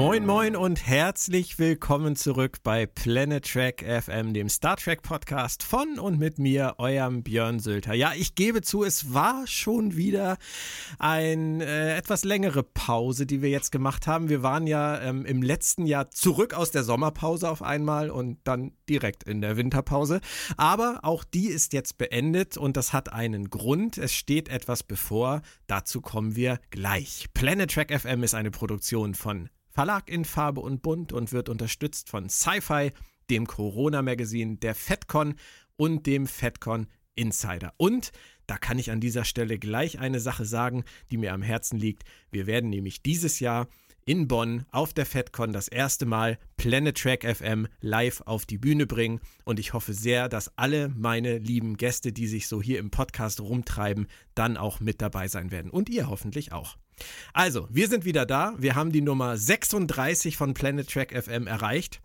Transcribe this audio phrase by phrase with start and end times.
[0.00, 5.98] Moin moin und herzlich willkommen zurück bei Planet Trek FM, dem Star Trek Podcast von
[5.98, 7.92] und mit mir, eurem Björn Sülter.
[7.92, 10.38] Ja, ich gebe zu, es war schon wieder
[10.98, 14.30] eine äh, etwas längere Pause, die wir jetzt gemacht haben.
[14.30, 18.72] Wir waren ja ähm, im letzten Jahr zurück aus der Sommerpause auf einmal und dann
[18.88, 20.22] direkt in der Winterpause.
[20.56, 23.98] Aber auch die ist jetzt beendet und das hat einen Grund.
[23.98, 25.42] Es steht etwas bevor.
[25.66, 27.26] Dazu kommen wir gleich.
[27.34, 32.08] Planet Trek FM ist eine Produktion von Verlag in Farbe und Bunt und wird unterstützt
[32.08, 32.92] von Sci-Fi,
[33.30, 35.34] dem Corona-Magazin, der FedCon
[35.76, 37.72] und dem FedCon Insider.
[37.76, 38.12] Und
[38.46, 42.02] da kann ich an dieser Stelle gleich eine Sache sagen, die mir am Herzen liegt.
[42.30, 43.68] Wir werden nämlich dieses Jahr
[44.04, 48.86] in Bonn auf der FedCon das erste Mal Planet Track FM live auf die Bühne
[48.86, 49.20] bringen.
[49.44, 53.40] Und ich hoffe sehr, dass alle meine lieben Gäste, die sich so hier im Podcast
[53.40, 55.70] rumtreiben, dann auch mit dabei sein werden.
[55.70, 56.76] Und ihr hoffentlich auch.
[57.32, 58.54] Also, wir sind wieder da.
[58.58, 62.00] Wir haben die Nummer 36 von Planet Track FM erreicht.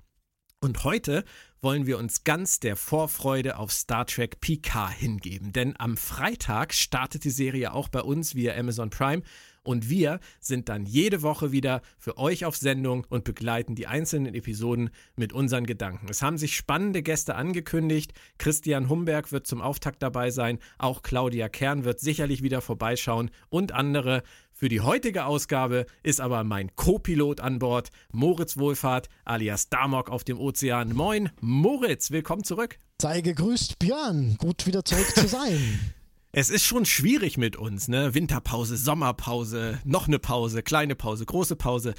[0.61, 1.23] Und heute
[1.61, 5.51] wollen wir uns ganz der Vorfreude auf Star Trek PK hingeben.
[5.51, 9.21] Denn am Freitag startet die Serie auch bei uns via Amazon Prime.
[9.65, 14.33] Und wir sind dann jede Woche wieder für euch auf Sendung und begleiten die einzelnen
[14.35, 16.07] Episoden mit unseren Gedanken.
[16.09, 18.13] Es haben sich spannende Gäste angekündigt.
[18.37, 20.59] Christian Humberg wird zum Auftakt dabei sein.
[20.77, 24.23] Auch Claudia Kern wird sicherlich wieder vorbeischauen und andere.
[24.51, 30.23] Für die heutige Ausgabe ist aber mein Co-Pilot an Bord, Moritz Wohlfahrt alias Damok auf
[30.23, 30.93] dem Ozean.
[30.93, 32.77] Moin, Moritz, willkommen zurück.
[33.01, 34.37] Sei gegrüßt, Björn.
[34.37, 35.79] Gut wieder zurück zu sein.
[36.37, 38.13] Es ist schon schwierig mit uns, ne?
[38.13, 41.93] Winterpause, Sommerpause, noch eine Pause, kleine Pause, große Pause.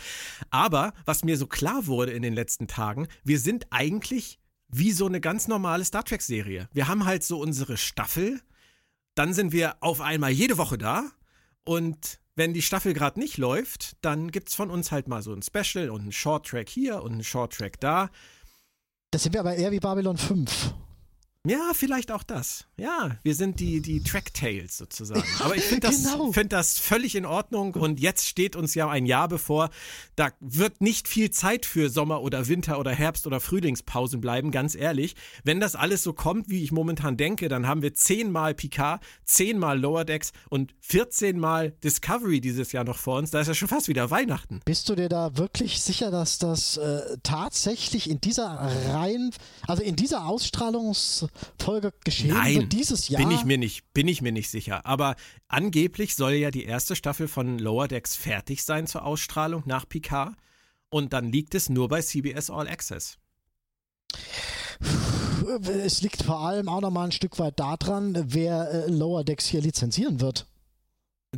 [0.51, 5.07] Aber was mir so klar wurde in den letzten Tagen, wir sind eigentlich wie so
[5.07, 6.69] eine ganz normale Star Trek-Serie.
[6.75, 8.43] Wir haben halt so unsere Staffel,
[9.15, 11.05] dann sind wir auf einmal jede Woche da
[11.65, 15.33] und wenn die Staffel gerade nicht läuft, dann gibt es von uns halt mal so
[15.33, 18.11] ein Special und einen Short Track hier und einen Short Track da.
[19.13, 20.75] Das sind wir aber eher wie Babylon 5.
[21.49, 22.65] Ja, vielleicht auch das.
[22.77, 25.23] Ja, wir sind die, die Tracktails sozusagen.
[25.39, 26.33] Aber ich finde das, genau.
[26.33, 29.71] find das völlig in Ordnung und jetzt steht uns ja ein Jahr bevor.
[30.17, 34.75] Da wird nicht viel Zeit für Sommer- oder Winter- oder Herbst- oder Frühlingspausen bleiben, ganz
[34.75, 35.15] ehrlich.
[35.45, 39.79] Wenn das alles so kommt, wie ich momentan denke, dann haben wir zehnmal Picard, zehnmal
[39.79, 43.31] Lower Decks und 14 Mal Discovery dieses Jahr noch vor uns.
[43.31, 44.61] Da ist ja schon fast wieder Weihnachten.
[44.65, 48.47] Bist du dir da wirklich sicher, dass das äh, tatsächlich in dieser
[48.91, 49.31] Reihen,
[49.69, 51.27] also in dieser Ausstrahlungs
[51.59, 53.23] Folge geschehen Nein, wird dieses Jahr?
[53.23, 54.87] Bin ich mir nicht, bin ich mir nicht sicher.
[54.87, 55.17] Aber
[55.49, 60.35] angeblich soll ja die erste Staffel von Lower Decks fertig sein zur Ausstrahlung nach Picard.
[60.89, 63.19] Und dann liegt es nur bei CBS All Access.
[65.85, 69.61] Es liegt vor allem auch nochmal ein Stück weit daran, wer äh, Lower Decks hier
[69.61, 70.47] lizenzieren wird.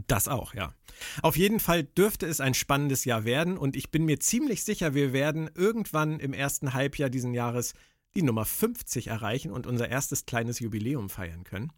[0.06, 0.74] Das auch, ja.
[1.22, 4.94] Auf jeden Fall dürfte es ein spannendes Jahr werden und ich bin mir ziemlich sicher,
[4.94, 7.74] wir werden irgendwann im ersten Halbjahr diesen Jahres
[8.18, 11.70] die Nummer 50 erreichen und unser erstes kleines Jubiläum feiern können.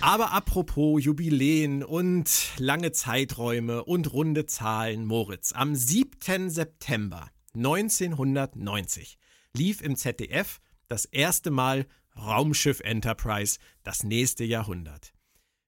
[0.00, 6.50] Aber apropos Jubiläen und lange Zeiträume und runde Zahlen, Moritz, am 7.
[6.50, 9.16] September 1990
[9.56, 15.13] lief im ZDF das erste Mal Raumschiff Enterprise, das nächste Jahrhundert.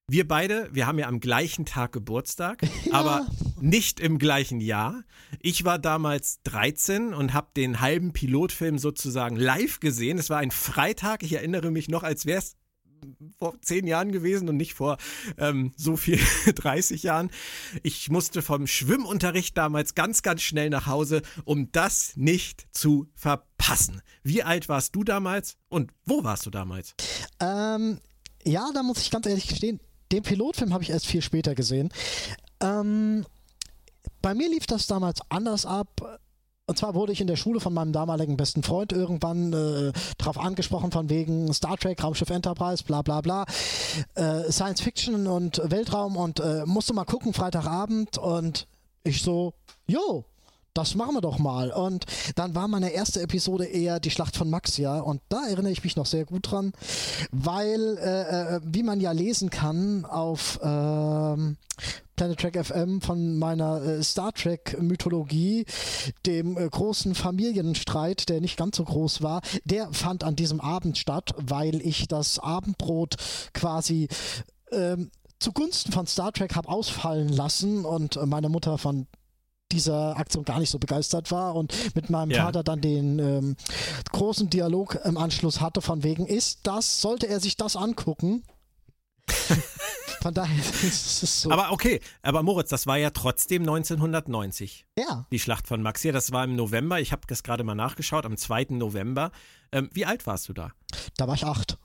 [0.09, 2.93] Wir beide, wir haben ja am gleichen Tag Geburtstag, ja.
[2.93, 3.27] aber
[3.61, 5.03] nicht im gleichen Jahr.
[5.41, 10.19] Ich war damals 13 und habe den halben Pilotfilm sozusagen live gesehen.
[10.19, 12.55] Es war ein Freitag, ich erinnere mich noch, als wäre es
[13.41, 14.97] vor zehn Jahren gewesen und nicht vor
[15.39, 16.21] ähm, so viel
[16.55, 17.33] 30 Jahren.
[17.83, 24.03] Ich musste vom Schwimmunterricht damals ganz, ganz schnell nach Hause, um das nicht zu verpassen.
[24.23, 26.95] Wie alt warst du damals und wo warst du damals?
[27.41, 27.99] Ähm,
[28.45, 29.81] ja, da muss ich ganz ehrlich gestehen,
[30.13, 31.91] den Pilotfilm habe ich erst viel später gesehen.
[32.61, 33.25] Ähm,
[34.23, 36.21] bei mir lief das damals anders ab.
[36.69, 40.37] Und zwar wurde ich in der Schule von meinem damaligen besten Freund irgendwann äh, darauf
[40.37, 43.45] angesprochen, von wegen Star Trek, Raumschiff Enterprise, bla bla bla,
[44.17, 48.19] äh, Science Fiction und Weltraum und äh, musste mal gucken, Freitagabend.
[48.19, 48.67] Und
[49.05, 49.55] ich so,
[49.87, 50.25] jo,
[50.77, 51.71] das machen wir doch mal.
[51.71, 55.01] Und dann war meine erste Episode eher die Schlacht von Maxia.
[55.01, 56.73] Und da erinnere ich mich noch sehr gut dran,
[57.31, 61.57] weil, äh, äh, wie man ja lesen kann auf ähm,
[62.17, 65.67] Planet Trek FM von meiner äh, Star Trek Mythologie,
[66.25, 70.99] dem äh, großen Familienstreit, der nicht ganz so groß war, der fand an diesem Abend
[70.99, 73.17] statt, weil ich das Abendbrot
[73.53, 74.09] quasi
[74.73, 79.07] ähm, zugunsten von Star Trek habe ausfallen lassen und meine Mutter von
[79.73, 82.45] dieser Aktion gar nicht so begeistert war und mit meinem ja.
[82.45, 83.57] Vater dann den ähm,
[84.13, 88.45] großen Dialog im Anschluss hatte von wegen, ist das, sollte er sich das angucken?
[90.23, 91.53] Von daher ist es so.
[91.53, 94.87] Aber okay, aber Moritz, das war ja trotzdem 1990.
[94.99, 97.01] ja, Die Schlacht von Maxia, das war im November.
[97.01, 98.67] Ich habe das gerade mal nachgeschaut, am 2.
[98.71, 99.31] November.
[99.71, 100.73] Ähm, wie alt warst du da?
[101.17, 101.79] da war ich acht.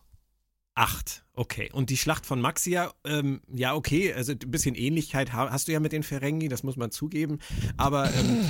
[0.74, 1.70] Acht, okay.
[1.74, 5.74] Und die Schlacht von Maxia, ähm, ja, okay, also ein bisschen Ähnlichkeit ha- hast du
[5.74, 7.40] ja mit den Ferengi, das muss man zugeben.
[7.78, 8.46] Aber ähm,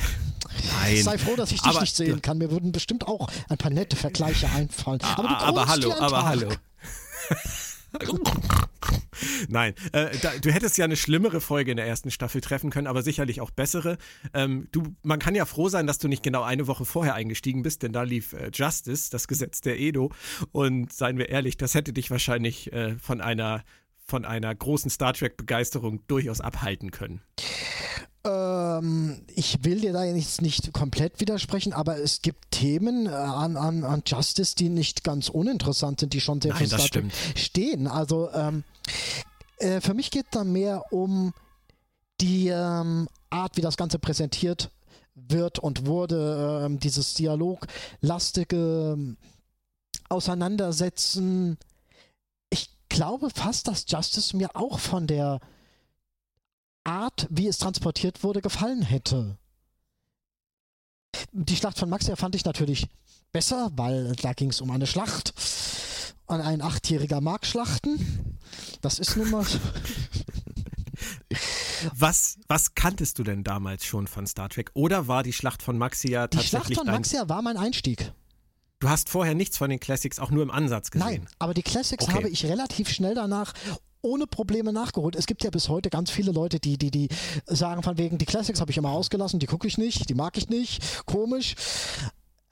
[0.82, 1.02] nein.
[1.02, 2.38] Sei froh, dass ich dich Aber nicht sehen kann.
[2.38, 5.00] Mir würden bestimmt auch ein paar nette Vergleiche einfallen.
[5.00, 6.48] Aber, Ah, aber grunzt hallo, aber hallo.
[9.48, 12.86] Nein, äh, da, du hättest ja eine schlimmere Folge in der ersten Staffel treffen können,
[12.86, 13.98] aber sicherlich auch bessere.
[14.34, 17.62] Ähm, du, man kann ja froh sein, dass du nicht genau eine Woche vorher eingestiegen
[17.62, 20.12] bist, denn da lief äh, Justice, das Gesetz der Edo.
[20.52, 23.64] Und seien wir ehrlich, das hätte dich wahrscheinlich äh, von einer
[24.08, 27.22] von einer großen Star Trek-Begeisterung durchaus abhalten können.
[28.26, 33.56] Ähm, ich will dir da jetzt nicht komplett widersprechen, aber es gibt Themen äh, an,
[33.56, 37.12] an, an Justice, die nicht ganz uninteressant sind, die schon sehr Nein, stimmt.
[37.36, 37.86] stehen.
[37.86, 38.64] Also ähm,
[39.58, 41.32] äh, für mich geht da mehr um
[42.20, 44.70] die ähm, Art, wie das Ganze präsentiert
[45.14, 49.16] wird und wurde, ähm, dieses dialoglastige ähm,
[50.08, 51.58] Auseinandersetzen.
[52.50, 55.40] Ich glaube fast, dass Justice mir auch von der
[56.86, 59.38] Art, wie es transportiert wurde, gefallen hätte.
[61.32, 62.88] Die Schlacht von Maxia fand ich natürlich
[63.32, 65.34] besser, weil da ging es um eine Schlacht.
[66.26, 68.38] Und ein Achtjähriger mag Schlachten.
[68.80, 69.44] Das ist nun mal.
[69.44, 69.58] so.
[71.94, 74.70] Was, was kanntest du denn damals schon von Star Trek?
[74.74, 76.86] Oder war die Schlacht von Maxia Die Schlacht tatsächlich von.
[76.86, 78.12] Maxia war mein Einstieg.
[78.78, 81.06] Du hast vorher nichts von den Classics auch nur im Ansatz gesehen?
[81.22, 82.14] Nein, aber die Classics Okay.
[82.14, 83.54] habe ich relativ schnell danach
[84.06, 85.16] ohne Probleme nachgeholt.
[85.16, 87.08] Es gibt ja bis heute ganz viele Leute, die, die, die
[87.46, 90.38] sagen von wegen, die Classics habe ich immer ausgelassen, die gucke ich nicht, die mag
[90.38, 91.54] ich nicht, komisch.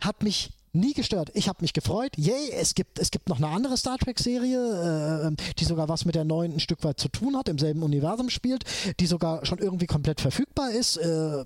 [0.00, 1.30] Hat mich nie gestört.
[1.34, 2.12] Ich habe mich gefreut.
[2.16, 6.14] Yay, es gibt, es gibt noch eine andere Star Trek-Serie, äh, die sogar was mit
[6.14, 8.64] der neuen ein Stück weit zu tun hat, im selben Universum spielt,
[9.00, 10.96] die sogar schon irgendwie komplett verfügbar ist.
[10.96, 11.44] Äh,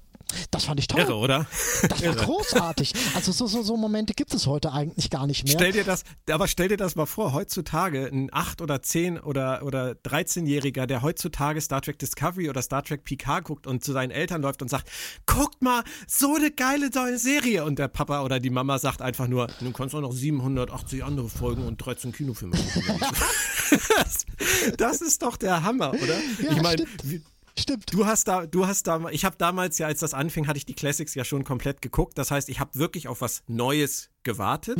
[0.50, 1.00] das fand ich toll.
[1.00, 1.46] Irre, oder?
[1.88, 2.92] Das war großartig.
[3.14, 5.54] Also so, so, so Momente gibt es heute eigentlich gar nicht mehr.
[5.54, 9.62] Stell dir das, aber stell dir das mal vor, heutzutage ein 8 oder 10 oder,
[9.64, 14.10] oder 13-Jähriger, der heutzutage Star Trek Discovery oder Star Trek PK guckt und zu seinen
[14.10, 14.88] Eltern läuft und sagt,
[15.26, 17.64] guckt mal, so eine geile neue Serie.
[17.64, 21.28] Und der Papa oder die Mama sagt einfach nur, du kannst auch noch 780 andere
[21.28, 23.00] Folgen und 13 Kinofilme gucken.
[23.96, 24.26] das,
[24.76, 26.18] das ist doch der Hammer, oder?
[26.42, 26.84] Ja, ich meine,
[27.58, 27.92] stimmt.
[27.92, 30.66] Du hast da, du hast da, ich habe damals ja, als das anfing, hatte ich
[30.66, 32.18] die Classics ja schon komplett geguckt.
[32.18, 34.78] Das heißt, ich habe wirklich auf was Neues gewartet.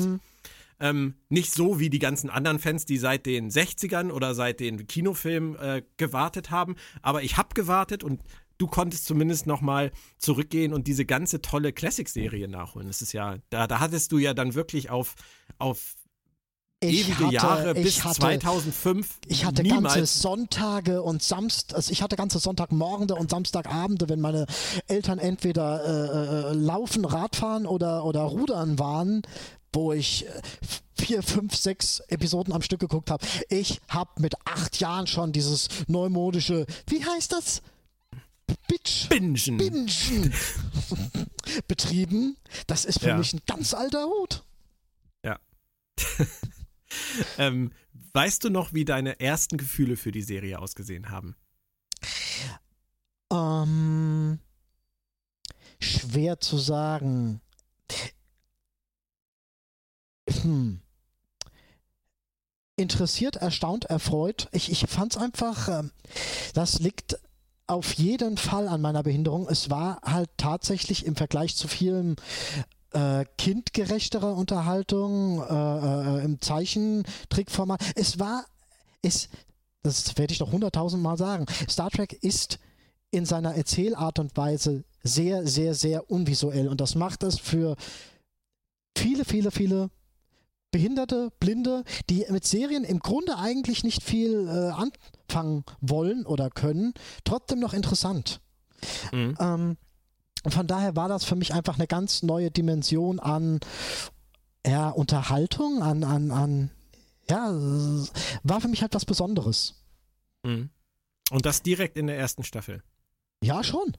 [0.81, 4.87] Ähm, nicht so wie die ganzen anderen Fans, die seit den 60ern oder seit den
[4.87, 6.77] Kinofilmen äh, gewartet haben.
[7.03, 8.23] Aber ich habe gewartet und
[8.59, 12.89] du konntest zumindest nochmal zurückgehen und diese ganze tolle Classic-Serie nachholen.
[12.89, 15.15] Das ist ja, da, da hattest du ja dann wirklich auf,
[15.59, 15.95] auf
[16.81, 21.91] Ich ewige hatte- Jahre bis hatte- 2005 Ich hatte ganze niemals Sonntage und Samst, also
[21.91, 24.47] ich hatte ganze Sonntagmorgende und Samstagabende, wenn meine
[24.87, 29.23] Eltern entweder äh, äh, laufen, Radfahren oder, oder rudern waren,
[29.73, 30.31] wo ich äh,
[30.97, 33.27] vier, fünf, sechs Episoden am Stück geguckt habe.
[33.49, 37.61] Ich habe mit acht Jahren schon dieses neumodische, wie heißt das?
[38.69, 39.09] Bitch.
[39.09, 39.35] bingen.
[39.59, 39.89] Bingen
[41.69, 42.37] betrieben.
[42.69, 43.17] Das ist für Ja.
[43.19, 44.45] mich ein ganz alter Hut.
[47.37, 47.73] Ähm,
[48.13, 51.37] weißt du noch, wie deine ersten Gefühle für die Serie ausgesehen haben?
[53.33, 54.39] Ähm,
[55.81, 57.41] schwer zu sagen.
[60.43, 60.81] Hm.
[62.77, 64.49] Interessiert, erstaunt, erfreut.
[64.53, 65.91] Ich, ich fand es einfach, ähm,
[66.55, 67.19] das liegt
[67.67, 69.47] auf jeden Fall an meiner Behinderung.
[69.49, 72.17] Es war halt tatsächlich im Vergleich zu vielen
[72.93, 77.81] äh, kindgerechterer Unterhaltung äh, äh, im Zeichentrickformat.
[77.95, 78.45] Es war,
[79.03, 79.29] es,
[79.83, 81.47] das werde ich noch hunderttausend Mal sagen.
[81.69, 82.59] Star Trek ist
[83.11, 86.69] in seiner Erzählart und Weise sehr, sehr, sehr unvisuell.
[86.69, 87.77] Und das macht es für
[88.97, 89.91] viele, viele, viele
[90.71, 94.71] Behinderte, Blinde, die mit Serien im Grunde eigentlich nicht viel äh,
[95.31, 96.93] anfangen wollen oder können,
[97.25, 98.41] trotzdem noch interessant.
[99.13, 99.37] Mhm.
[99.41, 99.77] Ähm,
[100.53, 103.61] von daher war das für mich einfach eine ganz neue Dimension an
[104.67, 106.71] ja, Unterhaltung, an, an, an
[107.29, 107.53] ja,
[108.43, 109.75] war für mich halt was Besonderes.
[110.43, 110.71] Mhm.
[111.31, 112.83] Und das direkt in der ersten Staffel.
[113.43, 113.97] Ja, schon.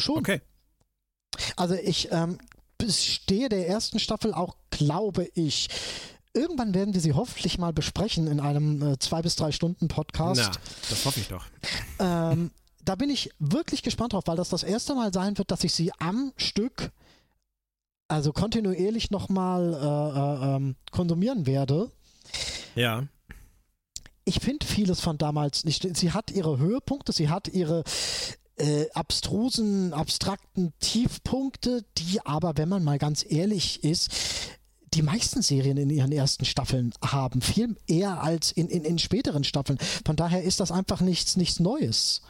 [0.00, 0.18] Schon.
[0.18, 0.40] Okay.
[1.56, 2.38] Also ich ähm,
[2.88, 5.68] stehe der ersten Staffel auch, glaube ich.
[6.34, 10.40] Irgendwann werden wir sie hoffentlich mal besprechen in einem äh, zwei bis drei Stunden Podcast.
[10.40, 10.50] Na,
[10.88, 11.44] das hoffe ich doch.
[11.98, 12.50] Ähm,
[12.88, 15.74] da bin ich wirklich gespannt drauf, weil das das erste Mal sein wird, dass ich
[15.74, 16.90] sie am Stück,
[18.08, 21.90] also kontinuierlich nochmal äh, äh, ähm, konsumieren werde.
[22.74, 23.04] Ja.
[24.24, 25.96] ich finde vieles von damals nicht.
[25.96, 27.84] Sie hat ihre Höhepunkte, sie hat ihre
[28.56, 34.10] äh, abstrusen, abstrakten Tiefpunkte, die aber, wenn man mal ganz ehrlich ist,
[34.94, 39.44] die meisten Serien in ihren ersten Staffeln haben, viel eher als in, in, in späteren
[39.44, 39.78] Staffeln.
[40.04, 42.22] Von daher ist das einfach nichts, nichts Neues.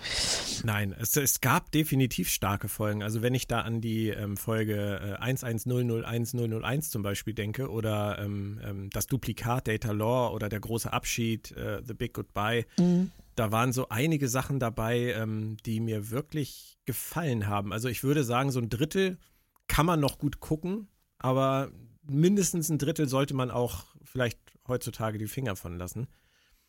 [0.64, 3.02] Nein, es, es gab definitiv starke Folgen.
[3.02, 8.60] Also wenn ich da an die ähm, Folge äh, 1100101 zum Beispiel denke oder ähm,
[8.64, 13.10] ähm, das Duplikat Data Law oder der große Abschied, äh, The Big Goodbye, mhm.
[13.34, 17.72] da waren so einige Sachen dabei, ähm, die mir wirklich gefallen haben.
[17.72, 19.18] Also ich würde sagen, so ein Drittel
[19.66, 20.88] kann man noch gut gucken,
[21.18, 21.70] aber
[22.08, 26.08] mindestens ein Drittel sollte man auch vielleicht heutzutage die Finger von lassen.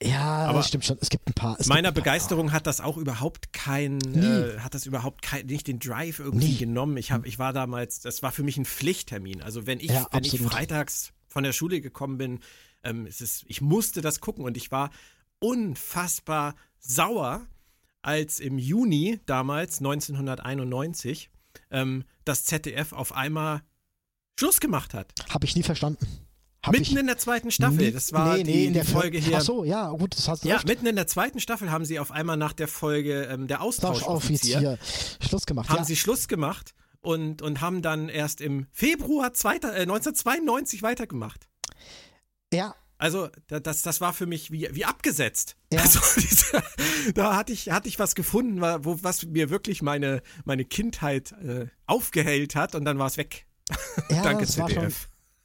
[0.01, 0.97] Ja, aber das stimmt schon.
[1.01, 1.57] Es gibt ein paar.
[1.67, 2.03] meiner ein paar.
[2.03, 6.47] Begeisterung hat das auch überhaupt kein, äh, hat das überhaupt kein, nicht den Drive irgendwie
[6.47, 6.57] Nie.
[6.57, 6.95] genommen.
[6.95, 9.41] Ich habe, ich war damals, das war für mich ein Pflichttermin.
[9.41, 12.39] Also wenn ich, ja, wenn ich freitags von der Schule gekommen bin,
[12.83, 14.89] ähm, es ist, ich musste das gucken und ich war
[15.39, 17.45] unfassbar sauer,
[18.01, 21.29] als im Juni damals 1991
[21.71, 23.63] ähm, das ZDF auf einmal
[24.39, 25.13] Schluss gemacht hat.
[25.29, 26.07] Habe ich nie verstanden.
[26.63, 27.77] Hab mitten in der zweiten Staffel.
[27.77, 29.37] Nie, das war nee, nee, die, in der die Folge hier.
[29.37, 30.67] Ach so, ja, gut, das hast du Ja, recht.
[30.67, 34.77] mitten in der zweiten Staffel haben sie auf einmal nach der Folge ähm, der Austauschoffizier
[35.21, 35.69] Schluss gemacht.
[35.69, 35.83] Haben ja.
[35.83, 41.47] sie Schluss gemacht und, und haben dann erst im Februar zweiter, äh, 1992 weitergemacht.
[42.53, 42.75] Ja.
[42.97, 45.57] Also, das, das war für mich wie, wie abgesetzt.
[45.71, 45.79] Ja.
[45.83, 46.63] Also, diese,
[47.13, 51.67] da hatte ich, hatte ich was gefunden, wo, was mir wirklich meine, meine Kindheit äh,
[51.85, 53.45] aufgehellt hat und dann war es weg.
[54.09, 54.75] Ja, Danke, das ZDF.
[54.75, 54.93] war schon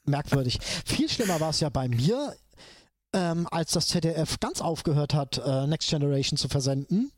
[0.05, 0.59] merkwürdig.
[0.85, 2.37] Viel schlimmer war es ja bei mir,
[3.13, 7.13] ähm, als das ZDF ganz aufgehört hat, äh, Next Generation zu versenden.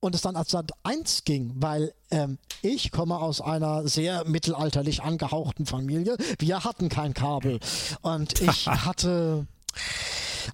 [0.00, 5.02] Und es dann als Sat 1 ging, weil ähm, ich komme aus einer sehr mittelalterlich
[5.02, 6.16] angehauchten Familie.
[6.38, 7.58] Wir hatten kein Kabel.
[8.02, 9.46] Und ich hatte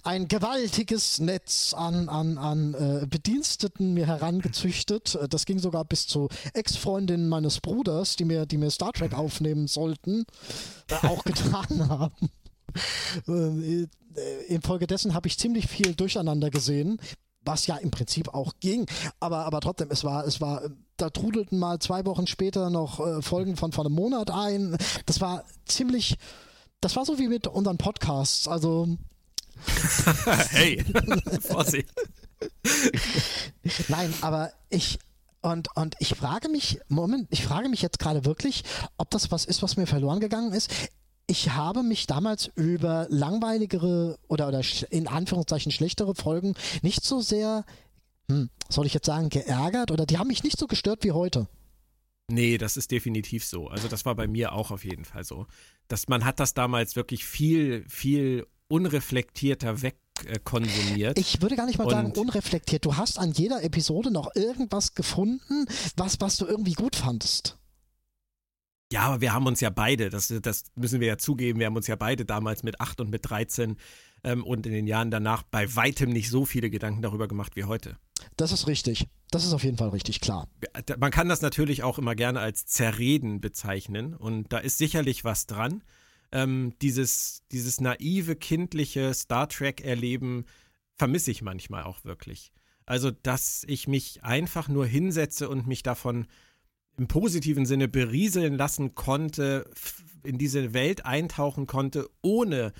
[0.03, 5.15] ein gewaltiges Netz an, an, an äh, Bediensteten mir herangezüchtet.
[5.15, 9.13] Äh, das ging sogar bis zu Ex-Freundinnen meines Bruders, die mir, die mir Star Trek
[9.13, 10.25] aufnehmen sollten,
[10.89, 12.29] äh, auch getan haben.
[13.27, 13.87] Äh,
[14.47, 16.99] infolgedessen habe ich ziemlich viel durcheinander gesehen,
[17.43, 18.85] was ja im Prinzip auch ging.
[19.19, 20.61] Aber, aber trotzdem, es war, es war,
[20.97, 24.77] da trudelten mal zwei Wochen später noch Folgen von, von einem Monat ein.
[25.05, 26.17] Das war ziemlich,
[26.81, 28.47] das war so wie mit unseren Podcasts.
[28.47, 28.97] Also
[30.49, 30.83] hey,
[31.41, 31.89] Vorsicht.
[33.87, 34.99] Nein, aber ich
[35.41, 38.63] und, und ich frage mich, Moment, ich frage mich jetzt gerade wirklich,
[38.97, 40.71] ob das was ist, was mir verloren gegangen ist.
[41.25, 47.65] Ich habe mich damals über langweiligere oder, oder in Anführungszeichen schlechtere Folgen nicht so sehr,
[48.29, 51.47] hm, soll ich jetzt sagen, geärgert oder die haben mich nicht so gestört wie heute.
[52.27, 53.67] Nee, das ist definitiv so.
[53.67, 55.47] Also das war bei mir auch auf jeden Fall so.
[55.87, 61.19] Dass man hat das damals wirklich viel, viel unreflektierter wegkonsumiert.
[61.19, 62.85] ich würde gar nicht mal und sagen unreflektiert.
[62.85, 65.65] Du hast an jeder Episode noch irgendwas gefunden,
[65.97, 67.57] was, was du irgendwie gut fandest.
[68.91, 71.77] Ja, aber wir haben uns ja beide, das, das müssen wir ja zugeben, wir haben
[71.77, 73.77] uns ja beide damals mit 8 und mit 13
[74.23, 77.63] ähm, und in den Jahren danach bei weitem nicht so viele Gedanken darüber gemacht wie
[77.63, 77.97] heute.
[78.35, 79.07] Das ist richtig.
[79.31, 80.49] Das ist auf jeden Fall richtig klar.
[80.99, 85.47] Man kann das natürlich auch immer gerne als Zerreden bezeichnen und da ist sicherlich was
[85.47, 85.83] dran
[86.31, 90.45] ähm, dieses, dieses naive, kindliche Star Trek-Erleben
[90.95, 92.51] vermisse ich manchmal auch wirklich.
[92.85, 96.27] Also, dass ich mich einfach nur hinsetze und mich davon
[96.97, 99.69] im positiven Sinne berieseln lassen konnte,
[100.23, 102.73] in diese Welt eintauchen konnte, ohne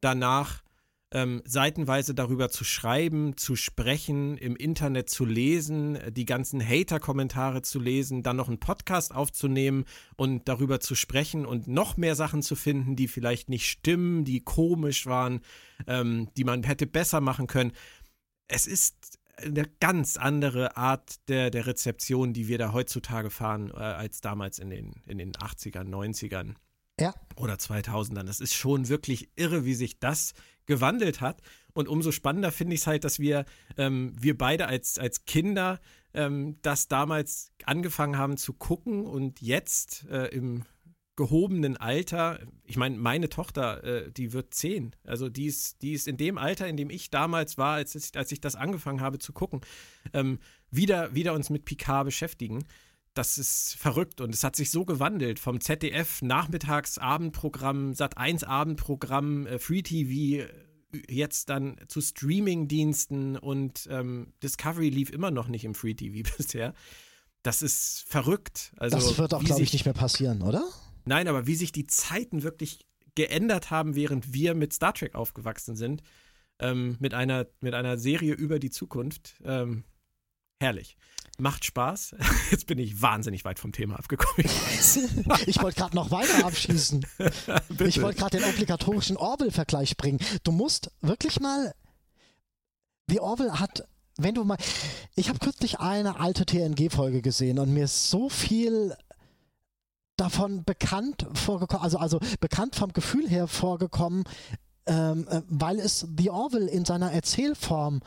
[0.00, 0.62] danach
[1.10, 7.80] ähm, seitenweise darüber zu schreiben, zu sprechen, im Internet zu lesen, die ganzen Hater-Kommentare zu
[7.80, 9.84] lesen, dann noch einen Podcast aufzunehmen
[10.16, 14.40] und darüber zu sprechen und noch mehr Sachen zu finden, die vielleicht nicht stimmen, die
[14.40, 15.40] komisch waren,
[15.86, 17.72] ähm, die man hätte besser machen können.
[18.46, 23.76] Es ist eine ganz andere Art der, der Rezeption, die wir da heutzutage fahren, äh,
[23.76, 26.54] als damals in den, in den 80ern, 90ern.
[27.00, 27.14] Ja.
[27.36, 28.24] Oder 2000ern.
[28.24, 30.34] Das ist schon wirklich irre, wie sich das
[30.68, 31.42] gewandelt hat.
[31.72, 33.44] Und umso spannender finde ich es halt, dass wir,
[33.76, 35.80] ähm, wir beide als, als Kinder
[36.14, 40.62] ähm, das damals angefangen haben zu gucken und jetzt äh, im
[41.16, 44.94] gehobenen Alter, ich meine, meine Tochter, äh, die wird zehn.
[45.04, 48.16] Also die ist, die ist in dem Alter, in dem ich damals war, als ich,
[48.16, 49.60] als ich das angefangen habe zu gucken,
[50.12, 50.38] ähm,
[50.70, 52.64] wieder, wieder uns mit Picard beschäftigen
[53.18, 58.44] das ist verrückt und es hat sich so gewandelt vom ZDF Nachmittags Abendprogramm, Sat 1
[58.44, 60.48] Abendprogramm, äh, Free TV äh,
[61.08, 66.74] jetzt dann zu Streamingdiensten und ähm, Discovery lief immer noch nicht im Free TV bisher.
[67.42, 68.72] Das ist verrückt.
[68.76, 70.64] Also, das wird auch, glaube ich, nicht mehr passieren, oder?
[71.04, 75.74] Nein, aber wie sich die Zeiten wirklich geändert haben, während wir mit Star Trek aufgewachsen
[75.74, 76.02] sind,
[76.60, 79.40] ähm, mit, einer, mit einer Serie über die Zukunft.
[79.44, 79.84] Ähm,
[80.60, 80.96] herrlich.
[81.40, 82.16] Macht Spaß.
[82.50, 84.44] Jetzt bin ich wahnsinnig weit vom Thema abgekommen.
[85.46, 87.06] Ich, wollte gerade noch weiter abschießen.
[87.78, 90.18] ich wollte gerade den obligatorischen Orwell-Vergleich bringen.
[90.42, 91.74] Du musst wirklich mal.
[93.08, 93.84] Die Orwell hat,
[94.16, 94.58] wenn du mal.
[95.14, 98.96] Ich habe kürzlich eine alte TNG-Folge gesehen und mir ist so viel
[100.16, 104.24] davon bekannt vorgekommen, also, also bekannt vom Gefühl her vorgekommen,
[104.86, 108.00] ähm, äh, weil es The Orville in seiner Erzählform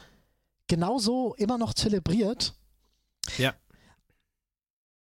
[0.67, 2.55] genauso immer noch zelebriert.
[3.37, 3.53] Ja.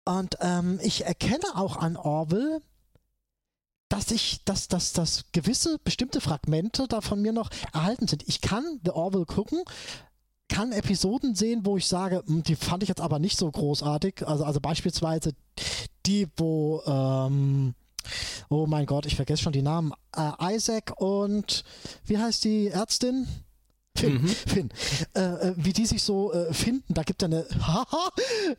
[0.06, 2.62] Und ähm, ich erkenne auch an Orville,
[3.90, 8.28] dass ich, dass, dass, dass gewisse bestimmte Fragmente da von mir noch erhalten sind.
[8.28, 9.64] Ich kann The Orville gucken,
[10.48, 14.28] kann Episoden sehen, wo ich sage, hm, die fand ich jetzt aber nicht so großartig.
[14.28, 15.34] Also, also beispielsweise
[16.06, 17.76] die, wo, ähm,
[18.50, 21.64] oh mein Gott, ich vergesse schon die Namen, äh, Isaac und
[22.06, 23.28] wie heißt die Ärztin?
[24.00, 24.28] Finn, mhm.
[24.28, 24.70] Finn.
[25.16, 28.12] Äh, äh, wie die sich so äh, finden, da gibt es eine Haha,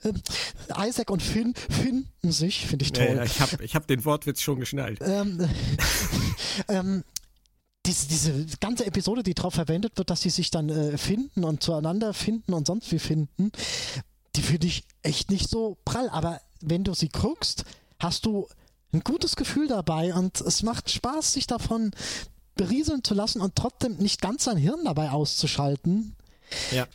[0.02, 3.06] äh, Isaac und Finn finden sich, finde ich toll.
[3.06, 5.00] Ja, ja, ich habe ich hab den Wortwitz schon geschnallt.
[5.02, 5.48] Ähm,
[6.68, 7.04] ähm,
[7.86, 11.62] diese, diese ganze Episode, die darauf verwendet wird, dass sie sich dann äh, finden und
[11.62, 13.50] zueinander finden und sonst wie finden,
[14.36, 16.08] die finde ich echt nicht so prall.
[16.10, 17.64] Aber wenn du sie guckst,
[17.98, 18.48] hast du
[18.92, 21.92] ein gutes Gefühl dabei und es macht Spaß, sich davon
[22.60, 26.14] berieseln zu lassen und trotzdem nicht ganz sein Hirn dabei auszuschalten.
[26.72, 26.86] Ja.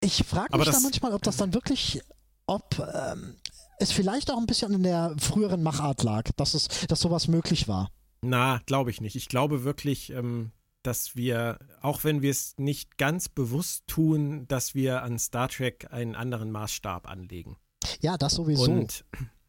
[0.00, 2.00] Ich frage mich da manchmal, ob das dann wirklich,
[2.46, 3.36] ob ähm,
[3.78, 7.68] es vielleicht auch ein bisschen in der früheren Machart lag, dass es, dass sowas möglich
[7.68, 7.90] war.
[8.22, 9.16] Na, glaube ich nicht.
[9.16, 10.50] Ich glaube wirklich, ähm,
[10.82, 15.88] dass wir, auch wenn wir es nicht ganz bewusst tun, dass wir an Star Trek
[15.90, 17.58] einen anderen Maßstab anlegen.
[18.00, 18.64] Ja, das sowieso.
[18.64, 19.04] Und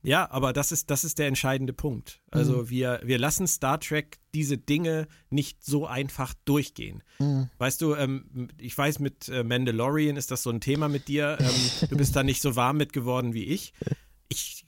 [0.08, 2.22] ja, aber das ist, das ist der entscheidende Punkt.
[2.32, 2.70] Also mhm.
[2.70, 7.04] wir, wir lassen Star Trek diese Dinge nicht so einfach durchgehen.
[7.20, 7.50] Mhm.
[7.58, 11.38] Weißt du, ähm, ich weiß, mit äh, Mandalorian ist das so ein Thema mit dir.
[11.42, 13.74] Ähm, du bist da nicht so warm mit geworden wie ich.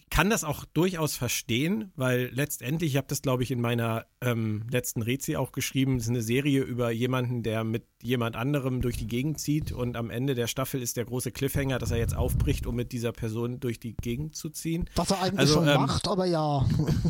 [0.10, 4.66] Kann das auch durchaus verstehen, weil letztendlich, ich habe das, glaube ich, in meiner ähm,
[4.70, 8.98] letzten Rezi auch geschrieben, es ist eine Serie über jemanden, der mit jemand anderem durch
[8.98, 12.16] die Gegend zieht und am Ende der Staffel ist der große Cliffhanger, dass er jetzt
[12.16, 14.90] aufbricht, um mit dieser Person durch die Gegend zu ziehen.
[14.96, 16.66] Was er eigentlich also, schon ähm, macht, aber ja.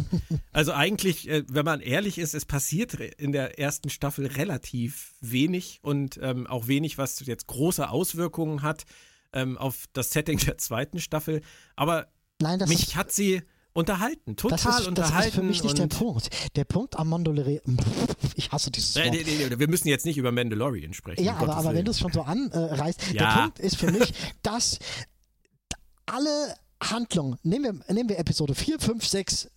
[0.52, 5.80] also eigentlich, äh, wenn man ehrlich ist, es passiert in der ersten Staffel relativ wenig
[5.84, 8.86] und ähm, auch wenig, was jetzt große Auswirkungen hat
[9.34, 11.42] ähm, auf das Setting der zweiten Staffel.
[11.76, 12.08] Aber
[12.42, 13.42] Nein, das Mich ist, hat sie
[13.74, 15.18] unterhalten, total das ist, unterhalten.
[15.18, 16.30] Das ist für mich nicht der Punkt.
[16.56, 17.78] Der Punkt am Mandalorian,
[18.36, 19.12] ich hasse dieses Wort.
[19.12, 21.24] Nee, nee, nee, wir müssen jetzt nicht über Mandalorian sprechen.
[21.24, 23.14] Ja, aber, aber wenn du es schon so anreißt, ja.
[23.14, 24.80] der Punkt ist für mich, dass
[26.06, 29.50] alle Handlungen, nehmen wir, nehmen wir Episode 4, 5, 6,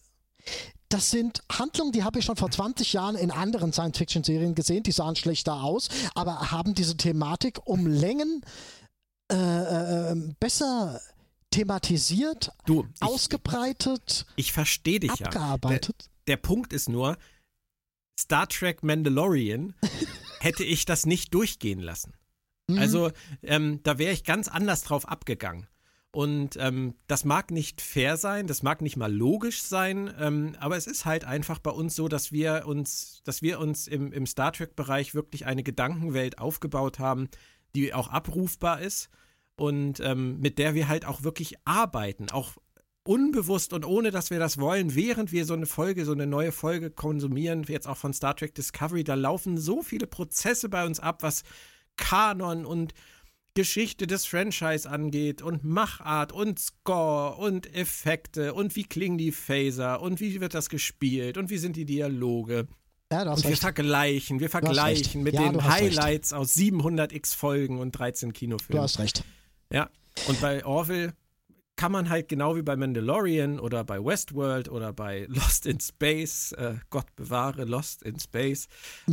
[0.89, 4.93] das sind Handlungen, die habe ich schon vor 20 Jahren in anderen Science-Fiction-Serien gesehen, die
[4.93, 8.43] sahen schlechter aus, aber haben diese Thematik um Längen
[9.31, 11.01] äh, äh, ähm, besser
[11.53, 15.97] thematisiert, du, ich, ausgebreitet, ich verstehe dich abgearbeitet.
[16.01, 16.09] Ja.
[16.27, 17.17] Der, der Punkt ist nur,
[18.19, 19.75] Star Trek Mandalorian
[20.41, 22.15] hätte ich das nicht durchgehen lassen.
[22.69, 22.79] Mhm.
[22.79, 23.11] Also
[23.43, 25.69] ähm, da wäre ich ganz anders drauf abgegangen.
[26.15, 30.77] Und ähm, das mag nicht fair sein, das mag nicht mal logisch sein, ähm, aber
[30.77, 34.27] es ist halt einfach bei uns so, dass wir uns, dass wir uns im, im
[34.27, 37.31] Star Trek-Bereich wirklich eine Gedankenwelt aufgebaut haben,
[37.75, 39.09] die auch abrufbar ist
[39.63, 42.55] und ähm, mit der wir halt auch wirklich arbeiten, auch
[43.05, 46.51] unbewusst und ohne dass wir das wollen, während wir so eine Folge, so eine neue
[46.51, 50.99] Folge konsumieren, jetzt auch von Star Trek Discovery, da laufen so viele Prozesse bei uns
[50.99, 51.45] ab, was
[51.97, 52.93] Kanon und
[53.55, 60.03] Geschichte des Franchise angeht und Machart und Score und Effekte und wie klingen die Phaser
[60.03, 62.67] und wie wird das gespielt und wie sind die Dialoge.
[63.13, 63.61] Ja, und wir recht.
[63.61, 66.41] vergleichen, wir vergleichen mit ja, den Highlights recht.
[66.41, 68.79] aus 700 x Folgen und 13 Kinofilmen.
[68.79, 69.23] Du hast recht.
[69.73, 69.91] Ja,
[70.29, 71.15] und bei Orville
[71.77, 76.53] kann man halt genau wie bei Mandalorian oder bei Westworld oder bei Lost in Space,
[76.53, 78.69] äh, Gott bewahre Lost in Space,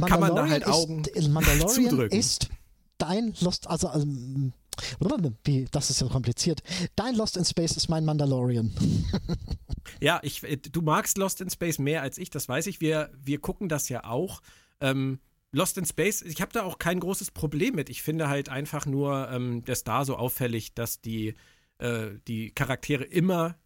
[0.06, 2.20] kann man da halt Augen ist, Mandalorian zudrücken.
[2.20, 2.50] ist
[2.98, 4.06] dein Lost, also, also
[5.44, 6.62] wie, das ist ja kompliziert.
[6.96, 8.72] Dein Lost in Space ist mein Mandalorian.
[10.02, 12.82] ja, ich, äh, du magst Lost in Space mehr als ich, das weiß ich.
[12.82, 14.42] Wir, wir gucken das ja auch.
[14.82, 15.20] Ähm,
[15.52, 17.90] Lost in Space, ich habe da auch kein großes Problem mit.
[17.90, 21.34] Ich finde halt einfach nur ähm, das da so auffällig, dass die,
[21.80, 23.58] äh, die Charaktere immer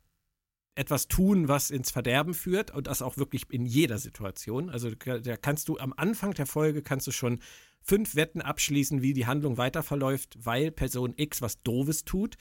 [0.76, 4.70] etwas tun, was ins Verderben führt und das auch wirklich in jeder Situation.
[4.70, 7.40] Also da kannst du am Anfang der Folge kannst du schon
[7.82, 12.38] fünf Wetten abschließen, wie die Handlung weiter verläuft, weil Person X was Doofes tut.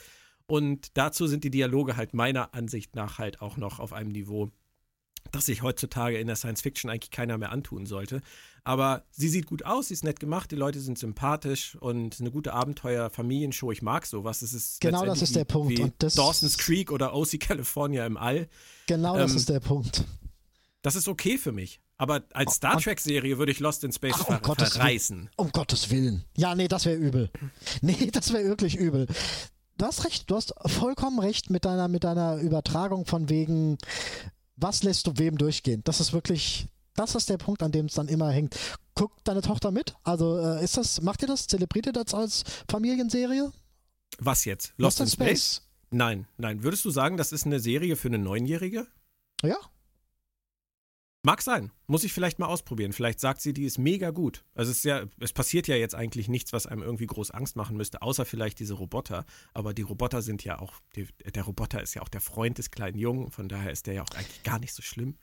[0.47, 4.51] Und dazu sind die Dialoge halt meiner Ansicht nach halt auch noch auf einem Niveau,
[5.31, 8.21] das sich heutzutage in der Science Fiction eigentlich keiner mehr antun sollte.
[8.65, 12.31] Aber sie sieht gut aus, sie ist nett gemacht, die Leute sind sympathisch und eine
[12.31, 13.73] gute Abenteuer-Familienshow.
[13.73, 14.43] Ich mag sowas.
[14.43, 15.77] Es ist genau das ist der Punkt.
[15.77, 18.49] Wie und das Dawson's Creek oder OC California im All.
[18.87, 20.05] Genau das ähm, ist der Punkt.
[20.83, 21.81] Das ist okay für mich.
[21.97, 25.17] Aber als Star Trek-Serie würde ich Lost in Space Ach, um ver Gottes verreißen.
[25.17, 25.31] Willen.
[25.37, 26.25] Um Gottes Willen.
[26.37, 27.31] Ja, nee, das wäre übel.
[27.81, 29.07] Nee, das wäre wirklich übel.
[29.79, 33.79] Du hast recht, du hast vollkommen recht mit deiner, mit deiner Übertragung von wegen,
[34.57, 35.83] was lässt du wem durchgehen?
[35.85, 38.57] Das ist wirklich, das ist der Punkt, an dem es dann immer hängt.
[38.95, 39.95] Guckt deine Tochter mit?
[40.05, 41.47] Also äh, ist das, macht ihr das?
[41.47, 43.53] Zelebriert ihr das als Familienserie?
[44.19, 44.75] Was jetzt?
[44.77, 45.55] Lost, Lost in Space?
[45.57, 45.63] Space?
[45.91, 46.63] Nein, nein.
[46.63, 48.87] Würdest du sagen, das ist eine Serie für eine Neunjährige?
[49.43, 49.57] Ja.
[51.25, 51.71] Mag sein.
[51.87, 52.93] Muss ich vielleicht mal ausprobieren.
[52.93, 54.45] Vielleicht sagt sie, die ist mega gut.
[54.55, 57.55] Also es ist ja, es passiert ja jetzt eigentlich nichts, was einem irgendwie groß Angst
[57.55, 59.25] machen müsste, außer vielleicht diese Roboter.
[59.55, 62.73] Aber die Roboter sind ja auch, die, der Roboter ist ja auch der Freund des
[62.73, 65.17] kleinen Jungen, von daher ist der ja auch eigentlich gar nicht so schlimm.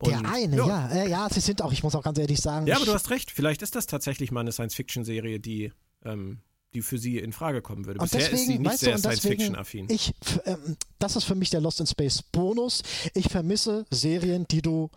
[0.00, 0.66] Und, der eine, ja.
[0.66, 0.88] ja.
[0.88, 2.66] Äh, ja, sie sind auch, ich muss auch ganz ehrlich sagen.
[2.66, 3.30] Ja, aber du hast recht.
[3.30, 5.72] Vielleicht ist das tatsächlich mal eine Science-Fiction-Serie, die
[6.04, 6.42] ähm,
[6.74, 7.98] die für sie in Frage kommen würde.
[7.98, 9.86] Bisher deswegen, ist sie nicht sehr Science-Fiction-affin.
[9.88, 12.82] Ich, ähm, das ist für mich der Lost in Space Bonus.
[13.14, 14.90] Ich vermisse Serien, die du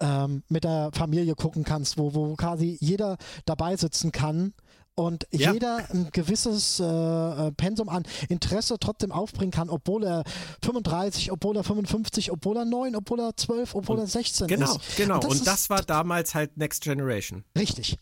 [0.00, 4.54] ähm, mit der Familie gucken kannst, wo, wo quasi jeder dabei sitzen kann
[4.94, 5.52] und ja.
[5.52, 10.24] jeder ein gewisses äh, äh Pensum an Interesse trotzdem aufbringen kann, obwohl er
[10.64, 14.64] 35, obwohl er 55, obwohl er 9, obwohl er 12, obwohl und er 16 genau,
[14.64, 14.96] ist.
[14.96, 15.14] Genau, genau.
[15.16, 17.44] Und, das, und das war damals halt Next Generation.
[17.56, 17.98] Richtig.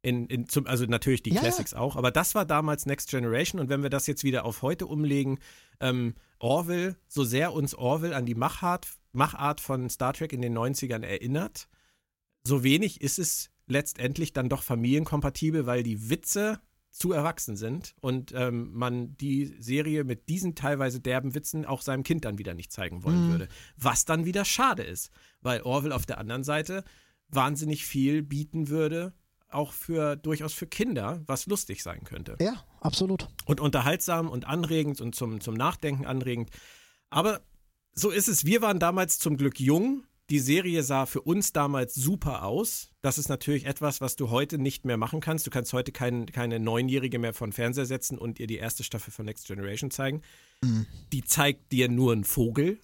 [0.00, 3.60] In, in zum, also natürlich die ja, Classics auch, aber das war damals Next Generation
[3.60, 5.40] und wenn wir das jetzt wieder auf heute umlegen,
[5.80, 10.56] ähm, Orville, so sehr uns Orville an die Machart, Machart von Star Trek in den
[10.56, 11.68] 90ern erinnert,
[12.44, 18.32] so wenig ist es letztendlich dann doch familienkompatibel, weil die Witze zu erwachsen sind und
[18.34, 22.72] ähm, man die Serie mit diesen teilweise derben Witzen auch seinem Kind dann wieder nicht
[22.72, 23.30] zeigen wollen mhm.
[23.32, 23.48] würde.
[23.76, 26.84] Was dann wieder schade ist, weil Orville auf der anderen Seite
[27.28, 29.12] wahnsinnig viel bieten würde,
[29.50, 32.36] auch für durchaus für Kinder, was lustig sein könnte.
[32.40, 33.28] Ja, absolut.
[33.46, 36.50] Und unterhaltsam und anregend und zum, zum Nachdenken anregend.
[37.10, 37.40] Aber
[37.94, 38.44] so ist es.
[38.44, 40.04] Wir waren damals zum Glück jung.
[40.30, 42.90] Die Serie sah für uns damals super aus.
[43.00, 45.46] Das ist natürlich etwas, was du heute nicht mehr machen kannst.
[45.46, 49.10] Du kannst heute kein, keine Neunjährige mehr von Fernseher setzen und ihr die erste Staffel
[49.10, 50.20] von Next Generation zeigen.
[50.62, 50.86] Mhm.
[51.12, 52.78] Die zeigt dir nur einen Vogel.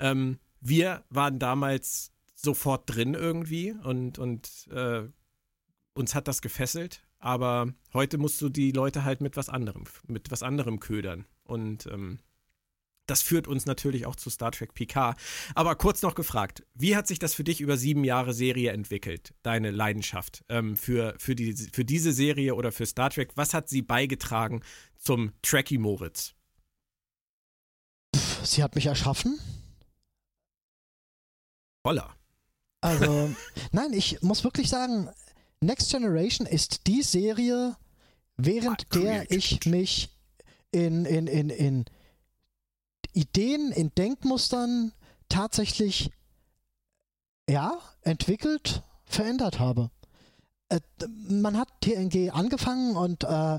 [0.00, 5.04] Ähm, wir waren damals sofort drin irgendwie und, und äh,
[5.94, 10.30] uns hat das gefesselt, aber heute musst du die Leute halt mit was anderem, mit
[10.30, 11.26] was anderem ködern.
[11.44, 12.18] Und ähm,
[13.06, 15.14] das führt uns natürlich auch zu Star Trek PK.
[15.54, 19.34] Aber kurz noch gefragt, wie hat sich das für dich über sieben Jahre Serie entwickelt,
[19.42, 23.32] deine Leidenschaft ähm, für, für, die, für diese Serie oder für Star Trek?
[23.36, 24.62] Was hat sie beigetragen
[24.96, 26.34] zum Trekkie Moritz?
[28.42, 29.38] Sie hat mich erschaffen.
[31.86, 32.14] Holla.
[32.80, 33.34] Also,
[33.72, 35.10] nein, ich muss wirklich sagen,
[35.64, 37.76] Next Generation ist die Serie,
[38.36, 40.10] während der ich mich
[40.70, 41.84] in, in, in, in
[43.12, 44.92] Ideen, in Denkmustern
[45.28, 46.10] tatsächlich
[47.48, 49.90] ja, entwickelt, verändert habe.
[50.68, 50.80] Äh,
[51.28, 53.58] man hat TNG angefangen und äh,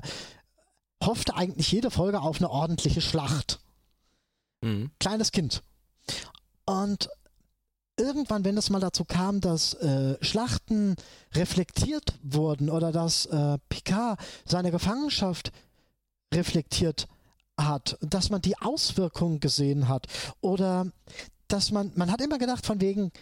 [1.02, 3.60] hoffte eigentlich jede Folge auf eine ordentliche Schlacht.
[4.60, 4.90] Mhm.
[4.98, 5.62] Kleines Kind.
[6.64, 7.08] Und
[7.96, 10.96] irgendwann, wenn es mal dazu kam, dass äh, Schlachten
[11.34, 15.52] reflektiert wurden oder dass äh, Picard seine Gefangenschaft
[16.32, 17.08] reflektiert
[17.58, 20.06] hat, dass man die Auswirkungen gesehen hat
[20.40, 20.86] oder
[21.48, 23.12] dass man, man hat immer gedacht von wegen,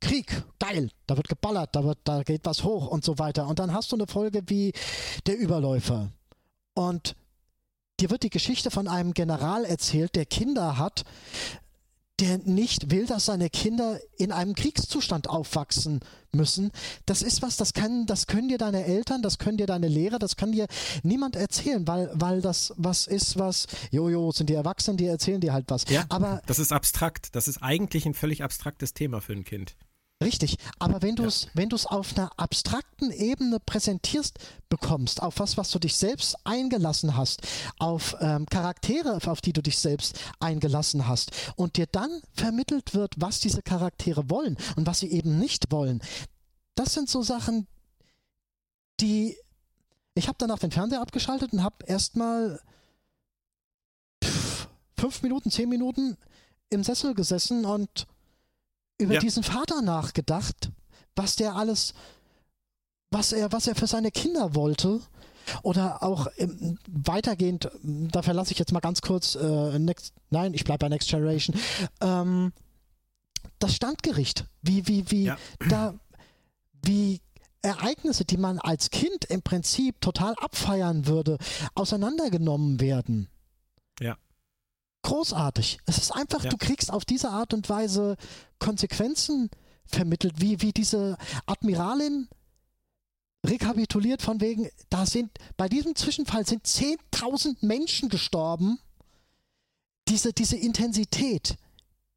[0.00, 3.48] Krieg, geil, da wird geballert, da, wird, da geht was hoch und so weiter.
[3.48, 4.72] Und dann hast du eine Folge wie
[5.26, 6.10] Der Überläufer.
[6.74, 7.16] Und
[7.98, 11.04] dir wird die Geschichte von einem General erzählt, der Kinder hat,
[12.20, 16.00] der nicht will, dass seine Kinder in einem Kriegszustand aufwachsen
[16.32, 16.72] müssen.
[17.06, 20.18] Das ist was, das kann, das können dir deine Eltern, das können dir deine Lehrer,
[20.18, 20.66] das kann dir
[21.02, 25.52] niemand erzählen, weil, weil das was ist, was, jojo, sind die Erwachsenen, die erzählen dir
[25.52, 25.84] halt was.
[25.88, 27.34] Ja, aber das ist abstrakt.
[27.34, 29.76] Das ist eigentlich ein völlig abstraktes Thema für ein Kind.
[30.20, 31.50] Richtig, aber wenn du es, ja.
[31.54, 36.36] wenn du es auf einer abstrakten Ebene präsentierst bekommst, auf was, was du dich selbst
[36.44, 37.42] eingelassen hast,
[37.78, 43.14] auf ähm, Charaktere, auf die du dich selbst eingelassen hast, und dir dann vermittelt wird,
[43.18, 46.02] was diese Charaktere wollen und was sie eben nicht wollen,
[46.74, 47.68] das sind so Sachen,
[49.00, 49.36] die
[50.18, 52.60] ich habe danach den Fernseher abgeschaltet und habe erstmal
[54.96, 56.16] fünf Minuten, zehn Minuten
[56.70, 58.08] im Sessel gesessen und
[58.98, 59.20] über ja.
[59.20, 60.70] diesen Vater nachgedacht,
[61.16, 61.94] was der alles,
[63.10, 65.00] was er, was er für seine Kinder wollte.
[65.62, 70.64] Oder auch ähm, weitergehend, da verlasse ich jetzt mal ganz kurz äh, Next, nein, ich
[70.64, 71.56] bleibe bei Next Generation.
[72.02, 72.52] Ähm,
[73.58, 75.38] das Standgericht, wie, wie, wie, ja.
[75.70, 75.94] da,
[76.84, 77.22] wie
[77.62, 81.38] Ereignisse, die man als Kind im Prinzip total abfeiern würde,
[81.74, 83.28] auseinandergenommen werden.
[85.08, 85.78] Großartig.
[85.86, 86.50] Es ist einfach, ja.
[86.50, 88.18] du kriegst auf diese Art und Weise
[88.58, 89.48] Konsequenzen
[89.86, 91.16] vermittelt, wie, wie diese
[91.46, 92.28] Admiralin
[93.46, 98.78] rekapituliert von wegen, da sind, bei diesem Zwischenfall sind 10.000 Menschen gestorben.
[100.08, 101.56] Diese, diese Intensität,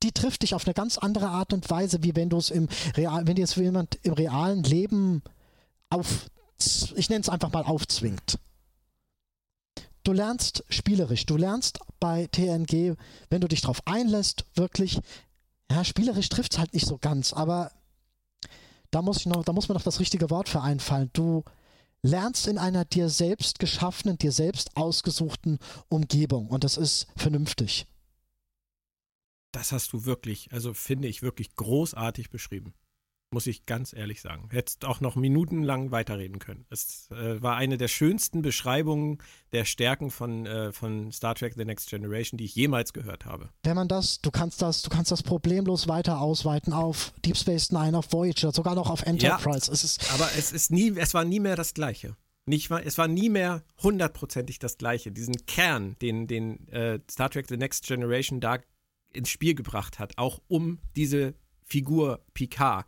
[0.04, 2.68] die trifft dich auf eine ganz andere Art und Weise, wie wenn du es im
[2.98, 5.22] real, wenn dir jetzt jemand im realen Leben
[5.90, 6.30] auf,
[6.96, 8.38] ich nenne es einfach mal aufzwingt.
[10.04, 12.96] Du lernst spielerisch, du lernst bei TNG,
[13.30, 15.00] wenn du dich darauf einlässt, wirklich,
[15.72, 17.72] ja, spielerisch trifft es halt nicht so ganz, aber
[18.90, 21.12] da muss ich noch, da muss mir noch das richtige Wort für einfallen.
[21.14, 21.44] Du
[22.02, 27.86] lernst in einer dir selbst geschaffenen, dir selbst ausgesuchten Umgebung und das ist vernünftig.
[29.52, 32.74] Das hast du wirklich, also finde ich wirklich großartig beschrieben
[33.34, 34.50] muss ich ganz ehrlich sagen.
[34.52, 36.66] Hättest auch noch minutenlang weiterreden können.
[36.70, 39.20] Es äh, war eine der schönsten Beschreibungen
[39.54, 43.50] der Stärken von, äh, von Star Trek The Next Generation, die ich jemals gehört habe.
[43.64, 47.72] Wenn man das, du kannst das, du kannst das problemlos weiter ausweiten auf Deep Space
[47.72, 49.68] Nine, auf Voyager, sogar noch auf Enterprise.
[49.68, 52.18] Ja, es ist aber es ist nie, es war nie mehr das Gleiche.
[52.46, 55.12] Nicht, es war nie mehr hundertprozentig das Gleiche.
[55.12, 58.60] Diesen Kern, den, den äh, Star Trek The Next Generation da
[59.14, 62.86] ins Spiel gebracht hat, auch um diese Figur Picard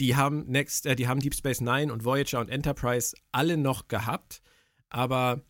[0.00, 3.88] die haben Next, äh, die haben Deep Space Nine und Voyager und Enterprise alle noch
[3.88, 4.42] gehabt,
[4.88, 5.42] aber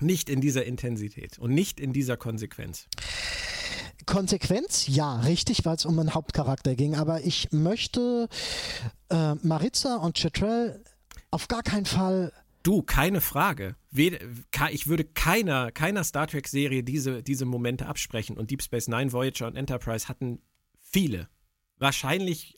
[0.00, 2.88] nicht in dieser Intensität und nicht in dieser Konsequenz.
[4.06, 8.28] Konsequenz, ja, richtig, weil es um einen Hauptcharakter ging, aber ich möchte
[9.10, 10.82] äh, Maritza und Chetrell
[11.30, 12.32] auf gar keinen Fall
[12.64, 13.74] Du, keine Frage.
[13.92, 18.38] Ich würde keiner, keiner Star Trek-Serie diese, diese Momente absprechen.
[18.38, 20.40] Und Deep Space Nine, Voyager und Enterprise hatten
[20.78, 21.28] viele.
[21.78, 22.56] Wahrscheinlich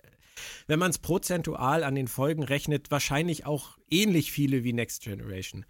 [0.67, 5.65] wenn man es prozentual an den Folgen rechnet, wahrscheinlich auch ähnlich viele wie Next Generation.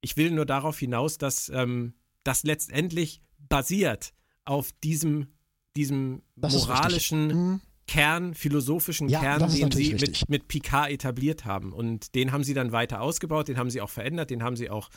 [0.00, 4.12] Ich will nur darauf hinaus, dass ähm, das letztendlich basiert
[4.44, 5.28] auf diesem,
[5.76, 7.60] diesem moralischen mhm.
[7.86, 11.72] Kern, philosophischen ja, Kern, den sie mit, mit Picard etabliert haben.
[11.72, 14.70] Und den haben sie dann weiter ausgebaut, den haben sie auch verändert, den haben sie
[14.70, 14.88] auch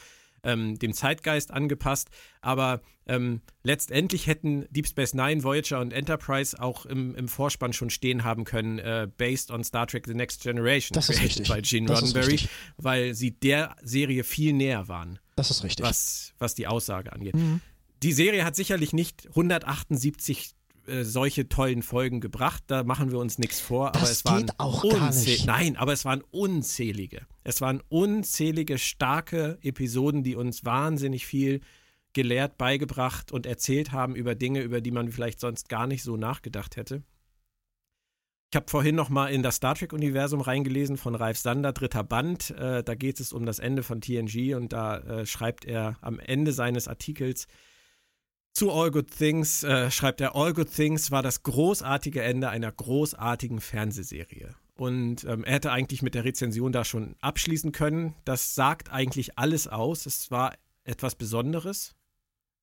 [0.47, 2.09] ähm, dem Zeitgeist angepasst.
[2.41, 7.89] Aber ähm, letztendlich hätten Deep Space Nine, Voyager und Enterprise auch im, im Vorspann schon
[7.89, 11.49] stehen haben können, äh, based on Star Trek The Next Generation, das ist richtig.
[11.49, 12.39] bei Gene das Roddenberry,
[12.77, 15.19] weil sie der Serie viel näher waren.
[15.35, 15.85] Das ist richtig.
[15.85, 17.35] Was, was die Aussage angeht.
[17.35, 17.61] Mhm.
[18.03, 20.56] Die Serie hat sicherlich nicht 178
[20.87, 22.63] äh, solche tollen Folgen gebracht.
[22.67, 23.91] Da machen wir uns nichts vor.
[23.91, 25.45] Das aber es waren auch gar nicht.
[25.45, 27.25] Nein, aber es waren unzählige.
[27.43, 31.61] Es waren unzählige starke Episoden, die uns wahnsinnig viel
[32.13, 36.17] gelehrt, beigebracht und erzählt haben über Dinge, über die man vielleicht sonst gar nicht so
[36.17, 37.03] nachgedacht hätte.
[38.51, 42.51] Ich habe vorhin noch mal in das Star Trek-Universum reingelesen von Ralf Sander, dritter Band.
[42.51, 46.17] Äh, da geht es um das Ende von TNG und da äh, schreibt er am
[46.17, 47.47] Ende seines Artikels,
[48.57, 52.71] zu All Good Things äh, schreibt er, All Good Things war das großartige Ende einer
[52.71, 54.55] großartigen Fernsehserie.
[54.73, 58.15] Und ähm, er hätte eigentlich mit der Rezension da schon abschließen können.
[58.25, 60.07] Das sagt eigentlich alles aus.
[60.07, 61.93] Es war etwas Besonderes.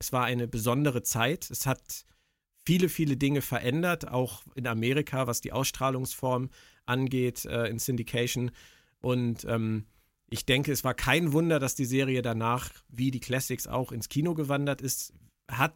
[0.00, 1.48] Es war eine besondere Zeit.
[1.48, 2.04] Es hat
[2.66, 6.50] viele, viele Dinge verändert, auch in Amerika, was die Ausstrahlungsform
[6.86, 8.50] angeht, äh, in Syndication.
[8.98, 9.84] Und ähm,
[10.28, 14.08] ich denke, es war kein Wunder, dass die Serie danach, wie die Classics auch, ins
[14.08, 15.12] Kino gewandert ist
[15.58, 15.74] hat,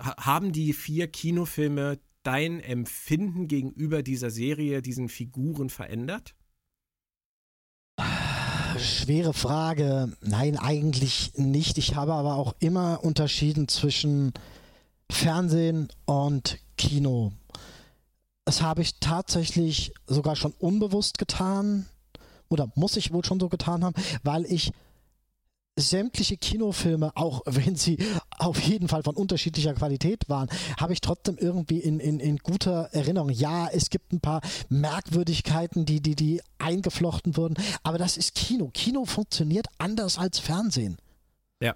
[0.00, 6.34] haben die vier Kinofilme dein Empfinden gegenüber dieser Serie, diesen Figuren verändert?
[8.78, 10.16] Schwere Frage.
[10.20, 11.78] Nein, eigentlich nicht.
[11.78, 14.32] Ich habe aber auch immer unterschieden zwischen
[15.10, 17.32] Fernsehen und Kino.
[18.44, 21.86] Das habe ich tatsächlich sogar schon unbewusst getan.
[22.48, 24.72] Oder muss ich wohl schon so getan haben, weil ich
[25.76, 27.98] sämtliche Kinofilme, auch wenn sie
[28.38, 32.88] auf jeden Fall von unterschiedlicher Qualität waren, habe ich trotzdem irgendwie in, in, in guter
[32.92, 33.30] Erinnerung.
[33.30, 38.70] Ja, es gibt ein paar Merkwürdigkeiten, die, die, die eingeflochten wurden, aber das ist Kino.
[38.72, 40.98] Kino funktioniert anders als Fernsehen.
[41.60, 41.74] Ja.